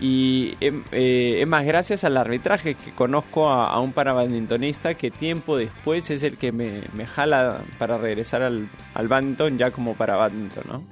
Y 0.00 0.54
em, 0.60 0.84
eh, 0.92 1.38
es 1.40 1.48
más, 1.48 1.64
gracias 1.64 2.04
al 2.04 2.16
arbitraje 2.16 2.76
que 2.76 2.92
conozco 2.92 3.50
a, 3.50 3.72
a 3.72 3.80
un 3.80 3.92
parabadmintonista 3.92 4.94
que 4.94 5.10
tiempo 5.10 5.56
después 5.56 6.08
es 6.12 6.22
el 6.22 6.36
que 6.36 6.52
me, 6.52 6.82
me 6.92 7.08
jala 7.08 7.62
para 7.80 7.98
regresar 7.98 8.42
al, 8.42 8.68
al 8.94 9.08
badminton 9.08 9.58
ya 9.58 9.72
como 9.72 9.94
para 9.94 10.14
badminton, 10.14 10.62
¿no? 10.68 10.84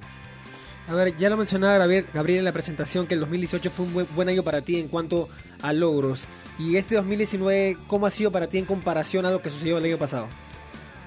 A 0.91 0.93
ver, 0.93 1.15
ya 1.15 1.29
lo 1.29 1.37
mencionaba 1.37 1.77
Gabriel, 1.77 2.39
en 2.39 2.43
la 2.43 2.51
presentación 2.51 3.07
que 3.07 3.13
el 3.13 3.21
2018 3.21 3.69
fue 3.71 3.85
un 3.85 4.07
buen, 4.13 4.27
año 4.27 4.43
para 4.43 4.61
ti 4.61 4.77
en 4.77 4.89
cuanto 4.89 5.29
logros. 5.73 6.27
Y 6.59 6.75
este 6.77 6.95
2019, 6.95 7.77
¿cómo 7.87 8.05
ha 8.05 8.09
sido 8.09 8.31
para 8.31 8.47
ti 8.47 8.57
en 8.57 8.65
comparación 8.65 9.25
a 9.25 9.31
lo 9.31 9.41
que 9.41 9.49
sucedió 9.49 9.77
el 9.77 9.85
año 9.85 9.97
pasado? 9.97 10.27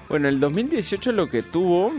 Bueno, 0.09 0.27
el 0.27 0.39
2018 0.39 1.11
lo 1.11 1.29
que 1.29 1.41
tuvo, 1.41 1.91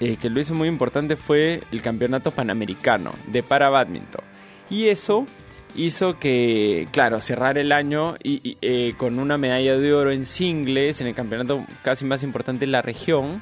eh, 0.00 0.16
que 0.16 0.30
lo 0.30 0.40
hizo 0.40 0.54
muy 0.54 0.68
importante, 0.68 1.16
fue 1.16 1.62
el 1.72 1.82
campeonato 1.82 2.30
panamericano 2.30 3.12
de 3.26 3.42
para 3.42 3.70
badminton. 3.70 4.24
Y 4.68 4.88
eso 4.88 5.26
hizo 5.74 6.18
que, 6.18 6.88
claro, 6.92 7.20
cerrar 7.20 7.58
el 7.58 7.72
año 7.72 8.16
y, 8.22 8.56
eh, 8.60 8.94
con 8.96 9.18
una 9.18 9.38
medalla 9.38 9.78
de 9.78 9.92
oro 9.94 10.10
en 10.10 10.26
singles, 10.26 11.00
en 11.00 11.06
el 11.06 11.14
campeonato 11.14 11.64
casi 11.82 12.04
más 12.04 12.22
importante 12.22 12.60
de 12.60 12.72
la 12.72 12.82
región. 12.82 13.40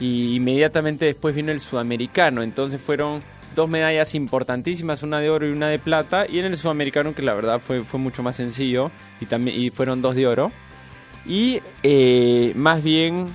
Y 0.00 0.36
inmediatamente 0.36 1.04
después 1.04 1.34
vino 1.34 1.52
el 1.52 1.60
sudamericano. 1.60 2.42
Entonces 2.42 2.80
fueron 2.80 3.22
dos 3.54 3.68
medallas 3.68 4.14
importantísimas, 4.14 5.02
una 5.02 5.20
de 5.20 5.30
oro 5.30 5.46
y 5.46 5.52
una 5.52 5.68
de 5.68 5.78
plata. 5.78 6.26
Y 6.28 6.38
en 6.38 6.46
el 6.46 6.56
sudamericano, 6.56 7.14
que 7.14 7.22
la 7.22 7.34
verdad 7.34 7.60
fue, 7.60 7.84
fue 7.84 8.00
mucho 8.00 8.22
más 8.22 8.36
sencillo, 8.36 8.90
y, 9.20 9.26
también, 9.26 9.60
y 9.60 9.70
fueron 9.70 10.02
dos 10.02 10.14
de 10.14 10.26
oro. 10.26 10.52
Y 11.26 11.60
eh, 11.82 12.52
más 12.56 12.82
bien, 12.82 13.28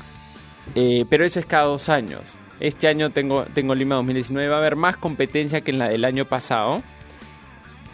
eh, 0.75 1.05
pero 1.09 1.25
eso 1.25 1.39
es 1.39 1.45
cada 1.45 1.65
dos 1.65 1.89
años. 1.89 2.35
Este 2.59 2.87
año 2.87 3.11
tengo, 3.11 3.45
tengo 3.53 3.75
Lima 3.75 3.95
2019, 3.95 4.49
va 4.49 4.55
a 4.55 4.59
haber 4.59 4.75
más 4.75 4.97
competencia 4.97 5.61
que 5.61 5.71
en 5.71 5.79
la 5.79 5.89
del 5.89 6.05
año 6.05 6.25
pasado. 6.25 6.81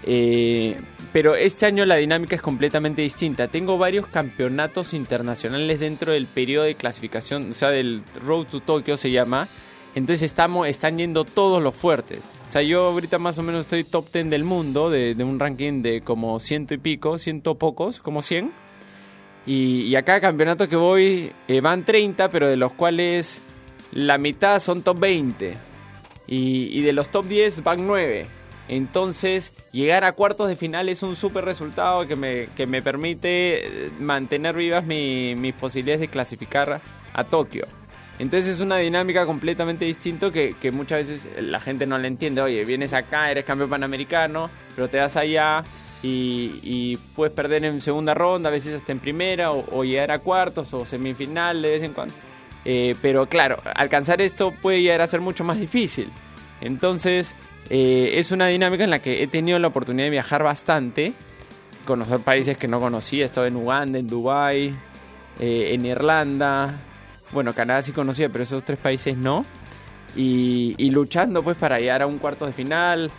Eh, 0.05 0.77
pero 1.11 1.35
este 1.35 1.65
año 1.65 1.85
la 1.85 1.95
dinámica 1.95 2.35
es 2.35 2.41
completamente 2.41 3.01
distinta. 3.01 3.47
Tengo 3.47 3.77
varios 3.77 4.07
campeonatos 4.07 4.93
internacionales 4.93 5.79
dentro 5.79 6.11
del 6.11 6.25
periodo 6.25 6.65
de 6.65 6.75
clasificación, 6.75 7.49
o 7.49 7.53
sea, 7.53 7.69
del 7.69 8.01
Road 8.25 8.47
to 8.47 8.59
Tokyo 8.61 8.97
se 8.97 9.11
llama. 9.11 9.47
Entonces 9.95 10.23
estamos, 10.23 10.67
están 10.67 10.97
yendo 10.97 11.23
todos 11.23 11.61
los 11.61 11.75
fuertes. 11.75 12.19
O 12.47 12.51
sea, 12.51 12.61
yo 12.61 12.85
ahorita 12.87 13.19
más 13.19 13.37
o 13.37 13.43
menos 13.43 13.61
estoy 13.61 13.83
top 13.83 14.11
10 14.11 14.29
del 14.29 14.43
mundo, 14.43 14.89
de, 14.89 15.15
un 15.23 15.39
ranking 15.39 15.81
de 15.81 16.01
como 16.01 16.39
ciento 16.39 16.73
y 16.73 16.77
pico, 16.77 17.17
ciento 17.17 17.55
pocos, 17.55 17.99
como 17.99 18.21
100. 18.21 18.51
Y, 19.45 19.93
a 19.95 20.03
cada 20.03 20.21
campeonato 20.21 20.67
que 20.67 20.75
voy 20.75 21.31
eh, 21.47 21.61
van 21.61 21.83
30, 21.83 22.29
pero 22.29 22.49
de 22.49 22.55
los 22.55 22.71
cuales 22.73 23.41
la 23.91 24.17
mitad 24.17 24.59
son 24.59 24.81
top 24.83 24.99
20. 24.99 25.57
Y, 26.27 26.81
de 26.81 26.93
los 26.93 27.09
top 27.09 27.25
10 27.27 27.63
van 27.63 27.85
9. 27.85 28.25
Entonces, 28.69 29.53
llegar 29.73 30.05
a 30.05 30.13
cuartos 30.13 30.47
de 30.47 30.55
final 30.55 30.87
es 30.89 31.03
un 31.03 31.15
súper 31.15 31.43
resultado 31.43 32.07
que 32.07 32.15
me, 32.15 32.47
que 32.55 32.65
me 32.65 32.81
permite 32.81 33.65
eh, 33.87 33.91
mantener 33.99 34.55
vivas 34.55 34.85
mi- 34.85 35.35
mis 35.35 35.53
posibilidades 35.53 35.99
de 36.01 36.07
clasificar 36.07 36.79
a 37.13 37.23
Tokio. 37.25 37.67
Entonces 38.19 38.49
es 38.49 38.59
una 38.59 38.77
dinámica 38.77 39.25
completamente 39.25 39.85
distinta 39.85 40.31
que, 40.31 40.55
que 40.61 40.71
muchas 40.71 41.07
veces 41.07 41.27
la 41.41 41.59
gente 41.59 41.85
no 41.85 41.97
la 41.97 42.07
entiende. 42.07 42.41
Oye, 42.41 42.63
vienes 42.63 42.93
acá, 42.93 43.31
eres 43.31 43.43
campeón 43.43 43.69
panamericano, 43.69 44.49
pero 44.75 44.87
te 44.87 44.99
vas 44.99 45.17
allá 45.17 45.63
y, 46.03 46.97
puedes 47.15 47.33
perder 47.33 47.63
en 47.65 47.81
segunda 47.81 48.13
ronda, 48.13 48.49
a 48.49 48.51
veces 48.51 48.75
hasta 48.75 48.91
en 48.91 48.99
primera, 48.99 49.51
o, 49.51 49.83
llegar 49.83 50.11
a 50.11 50.19
cuartos 50.19 50.73
o 50.73 50.85
semifinal 50.85 51.61
de 51.61 51.69
vez 51.69 51.83
en 51.83 51.93
cuando. 51.93 52.13
Eh, 52.65 52.95
pero 53.01 53.25
claro, 53.27 53.61
alcanzar 53.75 54.21
esto 54.21 54.51
puede 54.51 54.81
llegar 54.81 55.01
a 55.01 55.07
ser 55.07 55.21
mucho 55.21 55.43
más 55.43 55.59
difícil. 55.59 56.09
Entonces, 56.61 57.35
eh, 57.69 58.11
es 58.15 58.31
una 58.31 58.47
dinámica 58.47 58.83
en 58.83 58.89
la 58.89 58.99
que 58.99 59.23
he 59.23 59.27
tenido 59.27 59.59
la 59.59 59.67
oportunidad 59.67 60.05
de 60.05 60.11
viajar 60.11 60.43
bastante, 60.43 61.13
conocer 61.85 62.19
países 62.19 62.57
que 62.57 62.67
no 62.67 62.79
conocía, 62.79 63.25
he 63.25 63.47
en 63.47 63.55
Uganda, 63.55 63.99
en 63.99 64.07
Dubai, 64.07 64.73
eh, 65.39 65.69
en 65.73 65.85
Irlanda, 65.85 66.73
bueno, 67.33 67.53
Canadá 67.53 67.81
sí 67.81 67.91
conocía, 67.91 68.29
pero 68.29 68.43
esos 68.43 68.63
tres 68.63 68.79
países 68.79 69.17
no, 69.17 69.45
y, 70.15 70.89
luchando 70.91 71.43
pues 71.43 71.57
para 71.57 71.79
llegar 71.79 72.01
a 72.01 72.07
un 72.07 72.19
cuarto 72.19 72.45
de 72.45 72.53
final. 72.53 73.11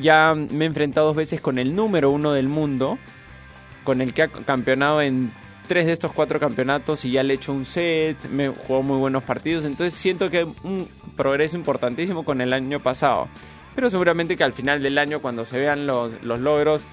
Ya 0.00 0.34
me 0.34 0.64
he 0.64 0.68
enfrentado 0.68 1.06
dos 1.06 1.16
veces 1.16 1.40
con 1.40 1.58
el 1.58 1.74
número 1.74 2.10
uno 2.10 2.32
del 2.32 2.48
mundo, 2.48 2.98
con 3.84 4.00
el 4.00 4.12
que 4.12 4.22
ha 4.22 4.28
campeonado 4.28 5.00
en 5.00 5.30
tres 5.68 5.86
de 5.86 5.92
estos 5.92 6.12
cuatro 6.12 6.40
campeonatos 6.40 7.04
y 7.04 7.12
ya 7.12 7.22
le 7.22 7.34
he 7.34 7.36
hecho 7.36 7.52
un 7.52 7.64
set, 7.64 8.28
me 8.30 8.48
jugó 8.48 8.82
muy 8.82 8.98
buenos 8.98 9.22
partidos, 9.22 9.64
entonces 9.64 9.94
siento 9.94 10.30
que 10.30 10.44
un 10.44 10.88
progreso 11.16 11.56
importantísimo 11.56 12.24
con 12.24 12.40
el 12.40 12.52
año 12.52 12.80
pasado. 12.80 13.28
Pero 13.74 13.90
seguramente 13.90 14.36
que 14.36 14.44
al 14.44 14.52
final 14.52 14.82
del 14.82 14.98
año, 14.98 15.20
cuando 15.20 15.44
se 15.44 15.58
vean 15.58 15.86
los, 15.86 16.20
los 16.22 16.40
logros, 16.40 16.86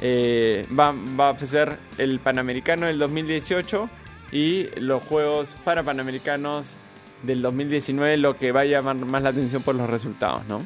eh, 0.00 0.66
va, 0.76 0.92
va 1.18 1.28
a 1.28 1.38
ser 1.38 1.76
el 1.98 2.18
Panamericano 2.18 2.86
del 2.86 2.98
2018 2.98 3.88
y 4.32 4.68
los 4.80 5.02
Juegos 5.02 5.56
para 5.62 5.82
Panamericanos 5.82 6.76
del 7.22 7.42
2019 7.42 8.16
lo 8.16 8.36
que 8.36 8.50
va 8.50 8.60
a 8.60 8.64
llamar 8.64 8.96
más 8.96 9.22
la 9.22 9.28
atención 9.28 9.62
por 9.62 9.74
los 9.74 9.88
resultados, 9.88 10.42
¿no? 10.48 10.62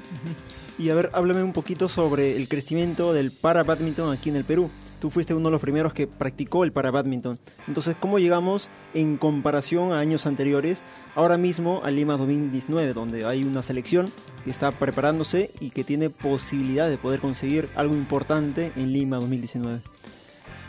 Y 0.78 0.90
a 0.90 0.94
ver, 0.94 1.10
háblame 1.14 1.42
un 1.42 1.52
poquito 1.52 1.88
sobre 1.88 2.36
el 2.36 2.48
crecimiento 2.48 3.12
del 3.12 3.32
para 3.32 3.62
badminton 3.62 4.12
aquí 4.12 4.28
en 4.28 4.36
el 4.36 4.44
Perú. 4.44 4.70
tú 5.00 5.10
fuiste 5.10 5.34
uno 5.34 5.48
de 5.48 5.52
los 5.52 5.60
primeros 5.60 5.92
que 5.92 6.06
practicó 6.06 6.64
el 6.64 6.72
para 6.72 6.90
badminton. 6.90 7.38
Entonces, 7.66 7.96
¿cómo 7.98 8.18
llegamos 8.18 8.68
en 8.94 9.18
comparación 9.18 9.92
a 9.92 9.98
años 9.98 10.26
anteriores, 10.26 10.82
ahora 11.14 11.36
mismo 11.36 11.82
a 11.84 11.90
Lima 11.90 12.16
2019, 12.16 12.94
donde 12.94 13.26
hay 13.26 13.44
una 13.44 13.62
selección 13.62 14.10
que 14.44 14.50
está 14.50 14.70
preparándose 14.70 15.50
y 15.60 15.70
que 15.70 15.84
tiene 15.84 16.08
posibilidad 16.08 16.88
de 16.88 16.96
poder 16.96 17.20
conseguir 17.20 17.68
algo 17.74 17.94
importante 17.94 18.72
en 18.76 18.92
Lima 18.92 19.16
2019? 19.16 19.80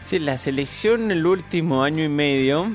Sí, 0.07 0.19
la 0.19 0.37
selección 0.37 1.11
el 1.11 1.25
último 1.25 1.83
año 1.83 2.01
y 2.01 2.07
medio 2.07 2.71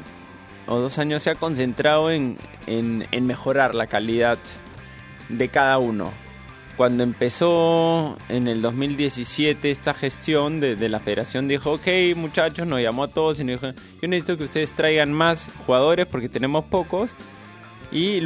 o 0.67 0.79
dos 0.79 0.99
años 0.99 1.23
se 1.23 1.31
ha 1.31 1.35
concentrado 1.35 2.11
en, 2.11 2.37
en, 2.67 3.07
en 3.11 3.27
mejorar 3.27 3.75
la 3.75 3.87
calidad 3.87 4.37
de 5.31 5.49
cada 5.49 5.79
uno. 5.79 6.13
Cuando 6.77 7.03
empezó 7.05 8.19
en 8.29 8.49
el 8.49 8.61
2017 8.61 9.71
esta 9.71 9.95
gestión 9.95 10.61
de, 10.61 10.77
la 10.91 11.01
federación 11.01 11.49
dijo, 11.49 11.73
ok 11.73 11.87
muchachos, 12.17 12.67
nos 12.67 12.83
llamó 12.83 13.05
a 13.05 13.09
todos 13.09 13.41
y 13.41 13.45
nos 13.45 13.63
dijo, 13.63 13.73
yo 14.03 14.09
necesito 14.09 14.37
que 14.37 14.45
ustedes 14.45 14.73
traigan 14.75 15.11
más 15.11 15.49
jugadores 15.67 16.05
porque 16.07 16.29
tenemos 16.29 16.67
pocos. 16.67 17.15
Y, 17.91 18.21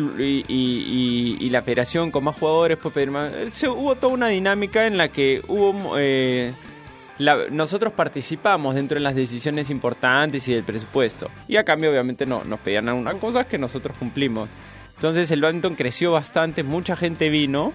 y, 0.49 1.49
la 1.51 1.63
federación 1.63 2.11
con 2.11 2.25
más 2.25 2.37
jugadores 2.37 2.77
puede 2.79 2.95
pedir 2.95 3.11
más. 3.13 3.33
Se- 3.53 3.69
hubo 3.69 3.95
toda 3.95 4.15
una 4.15 4.29
dinámica 4.29 4.85
en 4.89 4.97
la 4.99 5.09
que 5.09 5.43
hubo... 5.47 5.95
eh, 5.97 6.53
nosotros 7.51 7.93
participamos 7.93 8.75
dentro 8.75 8.97
de 8.97 9.01
las 9.01 9.15
decisiones 9.15 9.71
importantes 9.71 10.47
y 10.49 10.55
del 10.55 10.65
presupuesto. 10.65 11.31
Y 11.49 11.57
a 11.57 11.65
cambio, 11.65 11.91
obviamente, 11.91 12.27
no, 12.27 12.45
nos 12.45 12.61
pedían 12.61 12.89
algunas 12.89 13.15
cosas 13.17 13.47
que 13.47 13.59
nosotros 13.59 13.97
cumplimos. 13.99 14.49
Entonces 14.97 15.31
el 15.31 15.43
badminton 15.43 15.75
creció 15.75 16.13
bastante, 16.13 16.63
mucha 16.63 16.97
gente 16.97 17.29
vino, 17.29 17.73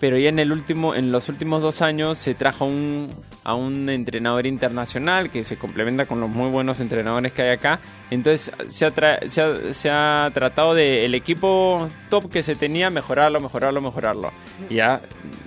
pero 0.00 0.18
ya 0.18 0.28
en 0.28 0.38
el 0.38 0.52
último, 0.52 0.94
en 0.94 1.12
los 1.12 1.28
últimos 1.28 1.62
dos 1.62 1.82
años 1.82 2.18
se 2.18 2.34
trajo 2.34 2.66
un, 2.66 3.14
a 3.44 3.54
un 3.54 3.88
entrenador 3.88 4.46
internacional 4.46 5.30
que 5.30 5.44
se 5.44 5.56
complementa 5.56 6.06
con 6.06 6.20
los 6.20 6.28
muy 6.28 6.50
buenos 6.50 6.80
entrenadores 6.80 7.32
que 7.32 7.42
hay 7.42 7.50
acá. 7.50 7.80
Entonces 8.10 8.52
se 8.68 8.86
ha, 8.86 8.92
se 9.28 9.42
ha, 9.42 9.74
se 9.74 9.90
ha 9.90 10.30
tratado 10.32 10.74
de 10.74 11.04
el 11.04 11.14
equipo 11.14 11.88
top 12.08 12.30
que 12.30 12.42
se 12.42 12.54
tenía 12.54 12.90
mejorarlo, 12.90 13.40
mejorarlo, 13.40 13.80
mejorarlo. 13.80 14.32
Y 14.68 14.76
ya, 14.76 15.00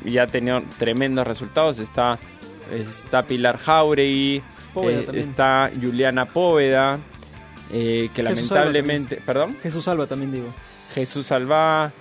ya 0.05 0.23
ha 0.23 0.27
tenido 0.27 0.61
tremendos 0.77 1.25
resultados. 1.25 1.79
Está, 1.79 2.19
está 2.71 3.23
Pilar 3.23 3.57
Jauregui, 3.57 4.41
eh, 4.75 5.07
está 5.13 5.71
Juliana 5.79 6.25
Póveda, 6.25 6.99
eh, 7.71 8.09
que 8.13 8.23
Jesús 8.23 8.51
Alba 8.51 8.65
lamentablemente... 8.65 9.21
¿Perdón? 9.25 9.57
Jesús 9.61 9.87
Alba 9.87 10.07
también 10.07 10.31
digo. 10.31 10.47
Jesús 10.93 11.31
Alba 11.31 11.91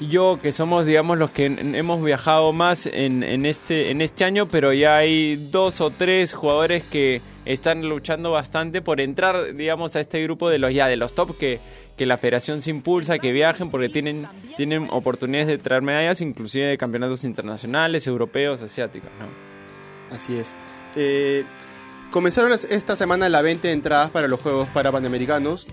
y 0.00 0.08
yo 0.08 0.38
que 0.42 0.52
somos 0.52 0.86
digamos 0.86 1.18
los 1.18 1.30
que 1.30 1.46
hemos 1.46 2.02
viajado 2.02 2.52
más 2.52 2.86
en, 2.86 3.22
en 3.22 3.46
este 3.46 3.90
en 3.90 4.00
este 4.00 4.24
año 4.24 4.46
pero 4.46 4.72
ya 4.72 4.96
hay 4.96 5.36
dos 5.36 5.80
o 5.80 5.90
tres 5.90 6.32
jugadores 6.32 6.82
que 6.82 7.20
están 7.44 7.82
luchando 7.82 8.32
bastante 8.32 8.82
por 8.82 9.00
entrar 9.00 9.54
digamos 9.54 9.94
a 9.94 10.00
este 10.00 10.22
grupo 10.22 10.50
de 10.50 10.58
los 10.58 10.72
ya 10.72 10.88
de 10.88 10.96
los 10.96 11.14
top 11.14 11.36
que, 11.36 11.60
que 11.96 12.06
la 12.06 12.18
federación 12.18 12.62
se 12.62 12.70
impulsa 12.70 13.18
que 13.18 13.32
viajen 13.32 13.70
porque 13.70 13.88
tienen 13.88 14.26
tienen 14.56 14.88
oportunidades 14.90 15.48
de 15.48 15.58
traer 15.58 15.82
medallas 15.82 16.20
inclusive 16.20 16.66
de 16.66 16.78
campeonatos 16.78 17.22
internacionales 17.24 18.06
europeos 18.06 18.62
asiáticos 18.62 19.10
¿no? 19.20 19.51
Así 20.12 20.36
es. 20.36 20.54
Eh, 20.94 21.44
comenzaron 22.10 22.52
esta 22.52 22.96
semana 22.96 23.28
la 23.28 23.42
venta 23.42 23.68
de 23.68 23.74
entradas 23.74 24.10
para 24.10 24.28
los 24.28 24.40
Juegos 24.40 24.68
para 24.68 24.92
Panamericanos. 24.92 25.66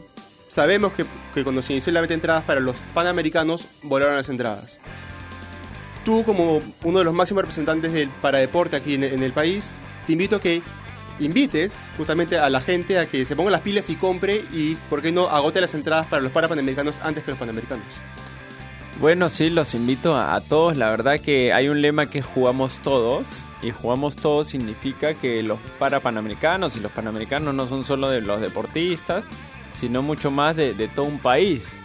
Sabemos 0.47 0.93
que, 0.93 1.05
cuando 1.43 1.61
se 1.61 1.73
inició 1.73 1.93
la 1.93 2.01
venta 2.01 2.13
de 2.13 2.15
entradas 2.15 2.43
para 2.43 2.59
los 2.59 2.75
Panamericanos, 2.93 3.67
volaron 3.83 4.15
las 4.15 4.29
entradas. 4.29 4.79
Tú, 6.03 6.23
como 6.23 6.61
uno 6.83 6.99
de 6.99 7.05
los 7.05 7.13
máximos 7.13 7.43
representantes 7.43 7.93
del 7.93 8.09
paradeporte 8.09 8.75
aquí 8.75 8.95
en, 8.95 9.03
el 9.03 9.31
país, 9.31 9.71
te 10.07 10.13
invito 10.13 10.37
a 10.37 10.41
que 10.41 10.63
invites 11.19 11.73
justamente 11.97 12.39
a 12.39 12.49
la 12.49 12.61
gente 12.61 12.97
a 12.97 13.05
que 13.05 13.25
se 13.25 13.35
ponga 13.35 13.51
las 13.51 13.61
pilas 13.61 13.89
y 13.89 13.95
compre 13.95 14.41
y, 14.53 14.75
¿por 14.89 15.01
qué 15.01 15.11
no, 15.11 15.27
agote 15.27 15.61
las 15.61 15.73
entradas 15.73 16.07
para 16.07 16.21
los 16.21 16.31
para 16.31 16.47
Panamericanos 16.47 16.95
antes 17.03 17.23
que 17.23 17.31
los 17.31 17.39
Panamericanos? 17.39 17.85
Bueno, 18.99 19.29
sí, 19.29 19.49
los 19.49 19.75
invito 19.75 20.17
a, 20.17 20.39
todos. 20.41 20.75
La 20.75 20.89
verdad 20.89 21.19
que 21.19 21.53
hay 21.53 21.69
un 21.69 21.81
lema 21.81 22.07
que 22.09 22.21
jugamos 22.21 22.79
todos. 22.79 23.45
Y 23.61 23.71
jugamos 23.71 24.15
todos 24.15 24.47
significa 24.47 25.13
que 25.13 25.43
los 25.43 25.59
para 25.79 25.99
panamericanos 25.99 26.77
y 26.77 26.79
los 26.79 26.93
panamericanos 26.93 27.53
no 27.53 27.65
son 27.65 27.83
solo 27.83 28.09
de 28.09 28.21
los 28.21 28.39
deportistas, 28.39 29.25
sino 29.69 30.01
mucho 30.01 30.31
más 30.31 30.55
de, 30.55 30.73
de 30.73 30.87
todo 30.87 31.05
un 31.05 31.19
país. 31.19 31.79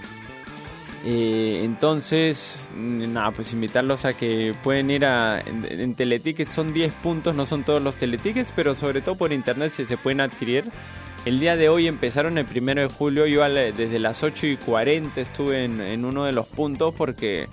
Eh, 1.07 1.61
entonces, 1.65 2.71
nada, 2.75 3.31
pues 3.33 3.53
invitarlos 3.53 4.07
a 4.07 4.15
que 4.15 4.55
pueden 4.63 4.91
ir 4.91 5.05
a 5.05 5.41
en 5.41 5.95
Teletickets, 5.95 6.51
son 6.53 6.73
10 6.73 6.93
puntos, 6.95 7.35
no 7.35 7.45
son 7.45 7.63
todos 7.63 7.83
los 7.83 7.97
Teletickets, 7.97 8.53
pero 8.57 8.75
sobre 8.75 9.03
todo 9.03 9.15
por 9.15 9.33
internet 9.33 9.73
se, 9.73 9.87
se 9.87 9.99
pueden 9.99 10.23
adquirir. 10.23 10.65
El 11.25 11.41
día 11.41 11.57
de 11.57 11.69
hoy 11.71 11.87
empezaron 11.89 12.37
el 12.37 12.45
primero 12.45 12.83
de 12.83 12.89
julio, 12.89 13.27
yo 13.27 13.43
desde 13.49 13.99
las 13.99 14.23
8 14.23 14.47
y 14.47 14.57
40 14.59 15.21
estuve 15.21 15.65
en, 15.65 15.81
en 15.81 16.05
uno 16.05 16.25
de 16.25 16.33
los 16.33 16.47
puntos 16.47 16.95
porque 16.95 17.49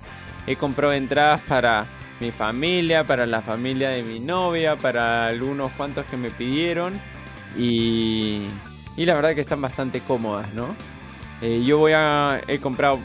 he 0.46 0.58
comprado 0.58 0.92
entradas 0.94 1.40
para 1.48 1.86
mi 2.20 2.32
familia, 2.32 3.06
para 3.06 3.26
la 3.26 3.42
familia 3.42 3.90
de 3.90 4.04
mi 4.04 4.20
novia, 4.20 4.76
para 4.76 5.28
algunos 5.28 5.72
cuantos 5.72 6.06
que 6.08 6.18
me 6.18 6.30
pidieron 6.32 7.00
y, 7.58 8.42
y 8.98 9.06
la 9.06 9.16
verdad 9.16 9.36
que 9.36 9.42
están 9.42 9.62
bastante 9.62 10.02
cómodas, 10.02 10.54
¿no? 10.54 10.76
Eh, 11.42 11.64
yo 11.66 11.80
voy 11.80 11.94
a. 11.96 12.40
He 12.48 12.60
comprado 12.60 13.00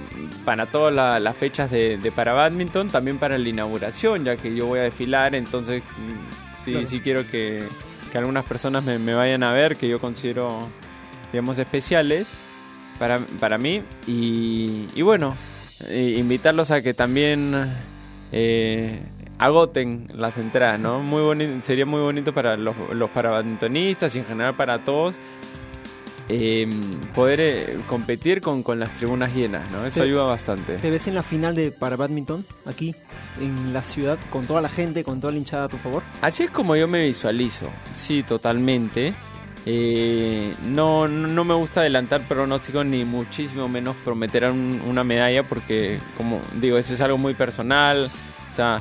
para 0.44 0.66
todas 0.66 0.92
la- 0.92 1.18
las 1.18 1.34
fechas 1.36 1.70
de, 1.70 1.96
de 1.96 2.12
para 2.12 2.34
badminton, 2.34 2.90
también 2.90 3.16
para 3.18 3.38
la 3.38 3.48
inauguración, 3.48 4.24
ya 4.24 4.36
que 4.36 4.54
yo 4.54 4.66
voy 4.66 4.80
a 4.80 4.82
desfilar, 4.82 5.34
entonces 5.34 5.82
mm, 5.82 6.62
sí, 6.64 6.72
Claro. 6.72 6.86
sí 6.86 7.00
quiero 7.00 7.30
que, 7.30 7.62
que 8.10 8.18
algunas 8.18 8.44
personas 8.44 8.84
me, 8.84 9.14
vayan 9.14 9.42
a 9.42 9.52
ver, 9.52 9.76
que 9.76 9.88
yo 9.88 10.00
considero, 10.00 10.68
digamos, 11.32 11.58
especiales 11.58 12.26
para, 12.98 13.18
para 13.40 13.58
mí. 13.58 13.82
Y, 14.06 14.86
y 14.94 15.02
bueno, 15.02 15.34
eh, 15.88 16.16
invitarlos 16.18 16.70
a 16.70 16.82
que 16.82 16.94
también 16.94 17.52
eh, 18.32 19.00
agoten 19.38 20.08
las 20.14 20.38
entradas, 20.38 20.80
¿no? 20.80 21.00
Muy 21.00 21.22
sería 21.60 21.86
muy 21.86 22.00
bonito 22.00 22.32
para 22.32 22.56
los, 22.56 22.74
los 22.92 23.10
y 24.16 24.18
en 24.18 24.24
general 24.24 24.54
para 24.54 24.78
todos 24.84 25.16
eh, 26.28 26.68
poder 27.14 27.40
eh, 27.40 27.78
competir 27.88 28.40
con, 28.40 28.62
con 28.62 28.78
las 28.80 28.92
tribunas 28.92 29.34
llenas, 29.34 29.70
¿no? 29.70 29.84
Eso 29.86 30.00
Te- 30.00 30.06
ayuda 30.06 30.24
bastante. 30.24 30.76
¿Te 30.78 30.90
ves 30.90 31.06
en 31.08 31.14
la 31.14 31.22
final 31.22 31.54
de 31.54 31.70
para 31.70 31.96
badminton 31.96 32.44
aquí 32.64 32.94
en 33.40 33.72
la 33.72 33.82
ciudad 33.82 34.18
con 34.30 34.46
toda 34.46 34.60
la 34.60 34.68
gente, 34.68 35.04
con 35.04 35.20
toda 35.20 35.32
la 35.32 35.38
hinchada 35.38 35.64
a 35.64 35.68
tu 35.68 35.76
favor? 35.76 36.02
Así 36.22 36.42
es 36.44 36.50
como 36.50 36.74
yo 36.76 36.88
me 36.88 37.04
visualizo, 37.06 37.68
sí, 37.94 38.22
totalmente. 38.22 39.14
Eh, 39.68 40.54
no, 40.64 41.08
no 41.08 41.44
me 41.44 41.54
gusta 41.54 41.80
adelantar 41.80 42.20
pronósticos 42.22 42.86
ni 42.86 43.04
muchísimo 43.04 43.68
menos 43.68 43.96
prometer 44.04 44.44
un- 44.50 44.80
una 44.86 45.02
medalla 45.02 45.42
porque, 45.42 45.98
como 46.16 46.40
digo, 46.60 46.78
eso 46.78 46.94
es 46.94 47.00
algo 47.00 47.18
muy 47.18 47.34
personal. 47.34 48.08
O 48.50 48.54
sea, 48.54 48.80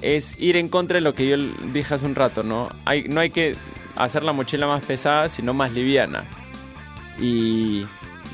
es 0.00 0.36
ir 0.40 0.56
en 0.56 0.68
contra 0.68 0.96
de 0.96 1.00
lo 1.02 1.14
que 1.14 1.28
yo 1.28 1.36
dije 1.72 1.94
hace 1.94 2.04
un 2.04 2.14
rato, 2.16 2.42
¿no? 2.42 2.66
Hay, 2.84 3.04
no 3.08 3.20
hay 3.20 3.30
que 3.30 3.54
hacer 3.96 4.24
la 4.24 4.32
mochila 4.32 4.66
más 4.66 4.82
pesada, 4.82 5.28
sino 5.28 5.54
más 5.54 5.72
liviana. 5.72 6.24
Y, 7.20 7.86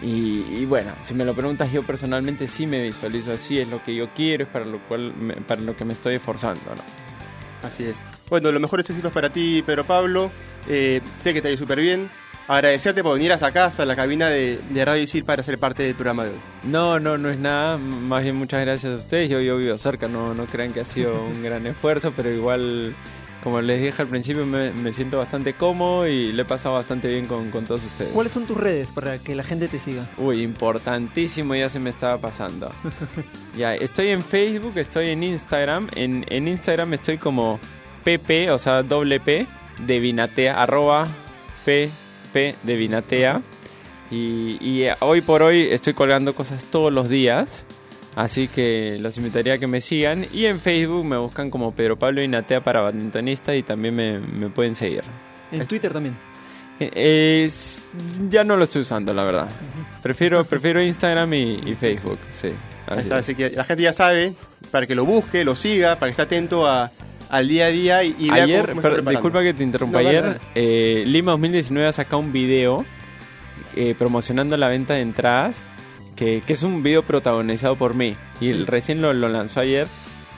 y, 0.03 0.45
y 0.61 0.65
bueno, 0.67 0.93
si 1.03 1.13
me 1.15 1.25
lo 1.25 1.35
preguntas 1.35 1.71
yo 1.73 1.83
personalmente 1.83 2.49
sí 2.49 2.67
me 2.67 2.83
visualizo 2.83 3.33
así, 3.33 3.59
es 3.59 3.69
lo 3.69 3.83
que 3.85 3.95
yo 3.95 4.09
quiero, 4.15 4.45
es 4.45 4.51
para 4.51 4.65
lo, 4.65 4.79
cual 4.81 5.13
me- 5.15 5.35
para 5.35 5.61
lo 5.61 5.77
que 5.77 5.85
me 5.85 5.93
estoy 5.93 6.15
esforzando, 6.15 6.63
¿no? 6.75 6.83
Así 7.67 7.85
es. 7.85 8.03
Bueno, 8.31 8.51
los 8.53 8.61
mejores 8.63 8.89
éxitos 8.89 9.13
para 9.13 9.29
ti, 9.31 9.63
Pedro 9.67 9.85
Pablo. 9.85 10.31
Eh, 10.69 11.01
sé 11.19 11.35
que 11.35 11.43
te 11.43 11.49
ha 11.49 11.51
ido 11.51 11.59
súper 11.59 11.81
bien. 11.81 12.09
Agradecerte 12.49 13.03
por 13.05 13.15
venir 13.15 13.33
hasta 13.33 13.47
acá, 13.49 13.67
hasta 13.67 13.85
la 13.85 13.95
cabina 13.95 14.29
de, 14.29 14.59
de 14.71 14.85
Radio 14.85 15.03
Isil 15.03 15.25
para 15.25 15.43
ser 15.43 15.59
parte 15.59 15.83
del 15.85 15.95
programa 15.95 16.25
de 16.25 16.31
hoy. 16.31 16.37
No, 16.65 16.99
no, 16.99 17.17
no 17.19 17.29
es 17.29 17.39
nada. 17.39 17.77
Más 17.79 18.23
bien 18.23 18.35
muchas 18.35 18.63
gracias 18.63 18.93
a 18.95 18.97
ustedes. 18.97 19.29
Yo, 19.31 19.41
yo 19.41 19.59
vivo 19.59 19.77
cerca, 19.79 20.09
no, 20.09 20.35
no 20.35 20.47
crean 20.47 20.73
que 20.73 20.81
ha 20.81 20.85
sido 20.85 21.23
un 21.23 21.43
gran 21.45 21.65
esfuerzo, 21.67 22.13
pero 22.17 22.31
igual, 22.31 22.95
como 23.43 23.61
les 23.61 23.81
dije 23.81 24.03
al 24.03 24.09
principio, 24.09 24.45
me, 24.45 24.71
me 24.73 24.93
siento 24.93 25.19
bastante 25.19 25.55
cómodo 25.55 26.07
y 26.07 26.33
le 26.33 26.43
he 26.43 26.45
pasado 26.45 26.75
bastante 26.75 27.09
bien 27.09 27.27
con, 27.27 27.51
con 27.51 27.65
todos 27.65 27.83
ustedes. 27.85 28.13
¿Cuáles 28.13 28.33
son 28.33 28.47
tus 28.47 28.57
redes 28.57 28.91
para 28.91 29.19
que 29.19 29.35
la 29.35 29.45
gente 29.45 29.69
te 29.69 29.79
siga? 29.79 30.07
Uy, 30.19 30.43
importantísimo, 30.43 31.55
ya 31.55 31.69
se 31.69 31.81
me 31.81 31.91
estaba 31.91 32.19
pasando. 32.19 32.71
ya, 33.57 33.75
estoy 33.75 34.09
en 34.09 34.23
Facebook, 34.23 34.73
estoy 34.77 35.09
en 35.11 35.23
Instagram. 35.23 35.89
En, 35.95 36.27
en 36.29 36.49
Instagram 36.49 36.93
estoy 36.95 37.17
como 37.17 37.59
PP, 38.05 38.51
o 38.51 38.59
sea, 38.59 38.83
doble 38.83 39.21
P, 39.21 39.47
de 39.87 39.99
Vinatea, 39.99 40.61
arroba 40.61 41.09
PP 41.65 42.57
de 42.63 42.77
Vinatea. 42.77 43.43
Y, 44.11 44.59
y, 44.61 44.87
hoy 45.01 45.21
por 45.21 45.43
hoy 45.43 45.69
estoy 45.71 45.95
colgando 45.95 46.35
cosas 46.35 46.65
todos 46.67 46.93
los 46.93 47.09
días. 47.09 47.65
Así 48.17 48.49
que 48.49 48.99
los 49.01 49.17
invitaría 49.19 49.55
a 49.55 49.59
que 49.59 49.67
me 49.67 49.81
sigan. 49.81 50.27
Y 50.33 50.47
en 50.47 50.61
Facebook 50.61 51.05
me 51.05 51.17
buscan 51.17 51.51
como 51.51 51.73
Pedro 51.73 51.97
Pablo 51.99 52.21
Vinatea 52.21 52.61
para 52.63 52.81
badmintonista 52.81 53.55
y 53.55 53.63
también 53.63 53.95
me, 53.95 54.19
me 54.19 54.49
pueden 54.51 54.75
seguir. 54.75 55.03
En 55.53 55.67
Twitter 55.67 55.93
también. 55.93 56.17
Eh, 56.81 57.45
es- 57.47 57.85
ya 58.29 58.43
no 58.45 58.57
lo 58.57 58.65
estoy 58.65 58.83
usando, 58.83 59.13
la 59.15 59.25
verdad. 59.25 59.49
Prefiero, 60.03 60.45
prefiero 60.45 60.83
Instagram 60.83 61.33
y, 61.35 61.61
y 61.67 61.75
Facebook, 61.79 62.19
sí. 62.31 62.49
Así 62.87 63.01
está, 63.03 63.19
es. 63.19 63.25
Así 63.25 63.35
que 63.35 63.51
la 63.51 63.65
gente 63.65 63.83
ya 63.85 63.93
sabe, 63.93 64.33
para 64.71 64.87
que 64.87 64.95
lo 64.95 65.05
busque, 65.05 65.45
lo 65.45 65.55
siga, 65.57 65.97
para 65.97 66.09
que 66.09 66.13
esté 66.13 66.23
atento 66.23 66.67
a, 66.67 66.91
al 67.29 67.47
día 67.49 67.67
a 67.67 67.69
día 67.69 68.03
y, 68.03 68.17
y 68.19 68.31
vea 68.31 68.45
Ayer, 68.45 68.61
cómo 68.63 68.67
se 68.67 68.79
está 68.79 68.83
per- 68.83 68.93
preparando. 68.95 69.11
disculpa 69.11 69.43
que 69.43 69.55
te 69.55 69.63
interrumpa, 69.63 70.03
No, 70.03 70.09
ayer 70.09 70.41
eh, 70.55 71.05
Lima 71.07 71.33
2019 71.33 71.87
ha 71.89 71.93
sacado 71.93 72.19
un 72.19 72.33
video 72.33 72.85
eh, 73.77 73.95
promocionando 73.97 74.57
la 74.57 74.69
venta 74.69 74.95
de 74.95 75.03
entradas, 75.03 75.65
que, 76.21 76.43
que 76.47 76.53
es 76.53 76.63
un 76.63 76.85
video 76.85 77.03
protagonizado 77.03 77.75
por 77.75 77.95
mí. 77.95 78.15
Y 78.41 78.51
el- 78.51 78.67
recién 78.69 79.03
lo, 79.03 79.13
lo 79.13 79.29
lanzó 79.29 79.59
ayer, 79.61 79.89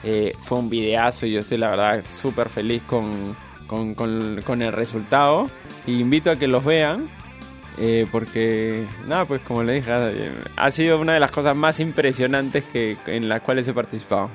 eh, 0.03 0.33
fue 0.41 0.57
un 0.57 0.69
videazo 0.69 1.25
y 1.27 1.33
yo 1.33 1.39
estoy 1.41 1.57
la 1.59 1.69
verdad 1.69 2.03
súper 2.03 2.49
feliz 2.49 2.81
con, 2.87 3.35
con, 3.67 3.93
con- 3.93 4.41
con 4.43 4.61
el 4.63 4.71
resultado. 4.71 5.49
Y 5.85 5.99
invito 5.99 6.31
a 6.31 6.37
que 6.37 6.47
los 6.47 6.63
vean. 6.65 7.07
eh, 7.79 8.05
porque, 8.11 8.85
nada, 9.07 9.25
pues 9.25 9.41
como 9.41 9.63
le 9.63 9.73
dije, 9.73 9.91
ha 10.55 10.71
sido 10.71 10.99
una 10.99 11.13
de 11.15 11.19
las 11.19 11.31
cosas 11.31 11.55
más 11.55 11.79
impresionantes 11.79 12.63
que, 12.65 12.97
en 13.07 13.27
las 13.27 13.41
cuales 13.41 13.67
he 13.67 13.73
participado. 13.73 14.29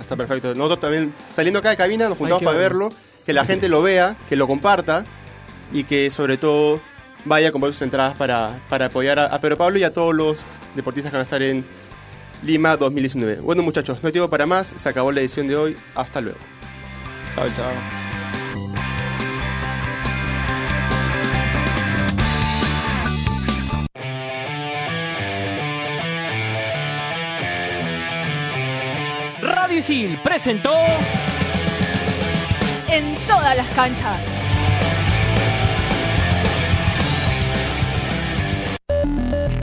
Está 0.00 0.14
perfecto. 0.16 0.54
Nosotros 0.54 0.80
también, 0.80 1.12
saliendo 1.32 1.58
acá 1.58 1.70
de 1.70 1.76
cabina, 1.76 2.08
nos 2.08 2.16
juntamos 2.18 2.42
para 2.44 2.56
bueno. 2.56 2.68
verlo, 2.88 2.92
que 3.26 3.32
la 3.32 3.44
gente 3.44 3.68
lo 3.68 3.82
vea, 3.82 4.16
que 4.28 4.36
lo 4.36 4.46
comparta 4.46 5.04
y 5.72 5.84
que 5.84 6.10
sobre 6.10 6.36
todo 6.36 6.80
vaya 7.24 7.48
a 7.48 7.52
comprar 7.52 7.72
sus 7.72 7.82
entradas 7.82 8.14
para, 8.16 8.58
para 8.68 8.86
apoyar 8.86 9.18
a, 9.18 9.26
a 9.26 9.40
Pedro 9.40 9.56
Pablo 9.58 9.78
y 9.78 9.82
a 9.84 9.92
todos 9.92 10.14
los 10.14 10.36
deportistas 10.74 11.10
que 11.10 11.16
van 11.16 11.20
a 11.20 11.22
estar 11.22 11.42
en 11.42 11.64
Lima 12.42 12.76
2019. 12.76 13.36
Bueno 13.36 13.62
muchachos, 13.62 14.02
no 14.02 14.06
hay 14.08 14.12
tiempo 14.12 14.28
para 14.28 14.46
más, 14.46 14.68
se 14.68 14.88
acabó 14.88 15.12
la 15.12 15.20
edición 15.20 15.48
de 15.48 15.56
hoy, 15.56 15.76
hasta 15.94 16.20
luego. 16.20 16.38
Chao, 17.34 17.48
chao. 17.56 18.04
Radio 29.40 29.78
Isil 29.78 30.18
presentó 30.22 30.74
En 32.88 33.14
todas 33.26 33.56
las 33.56 33.66
canchas. 33.74 34.43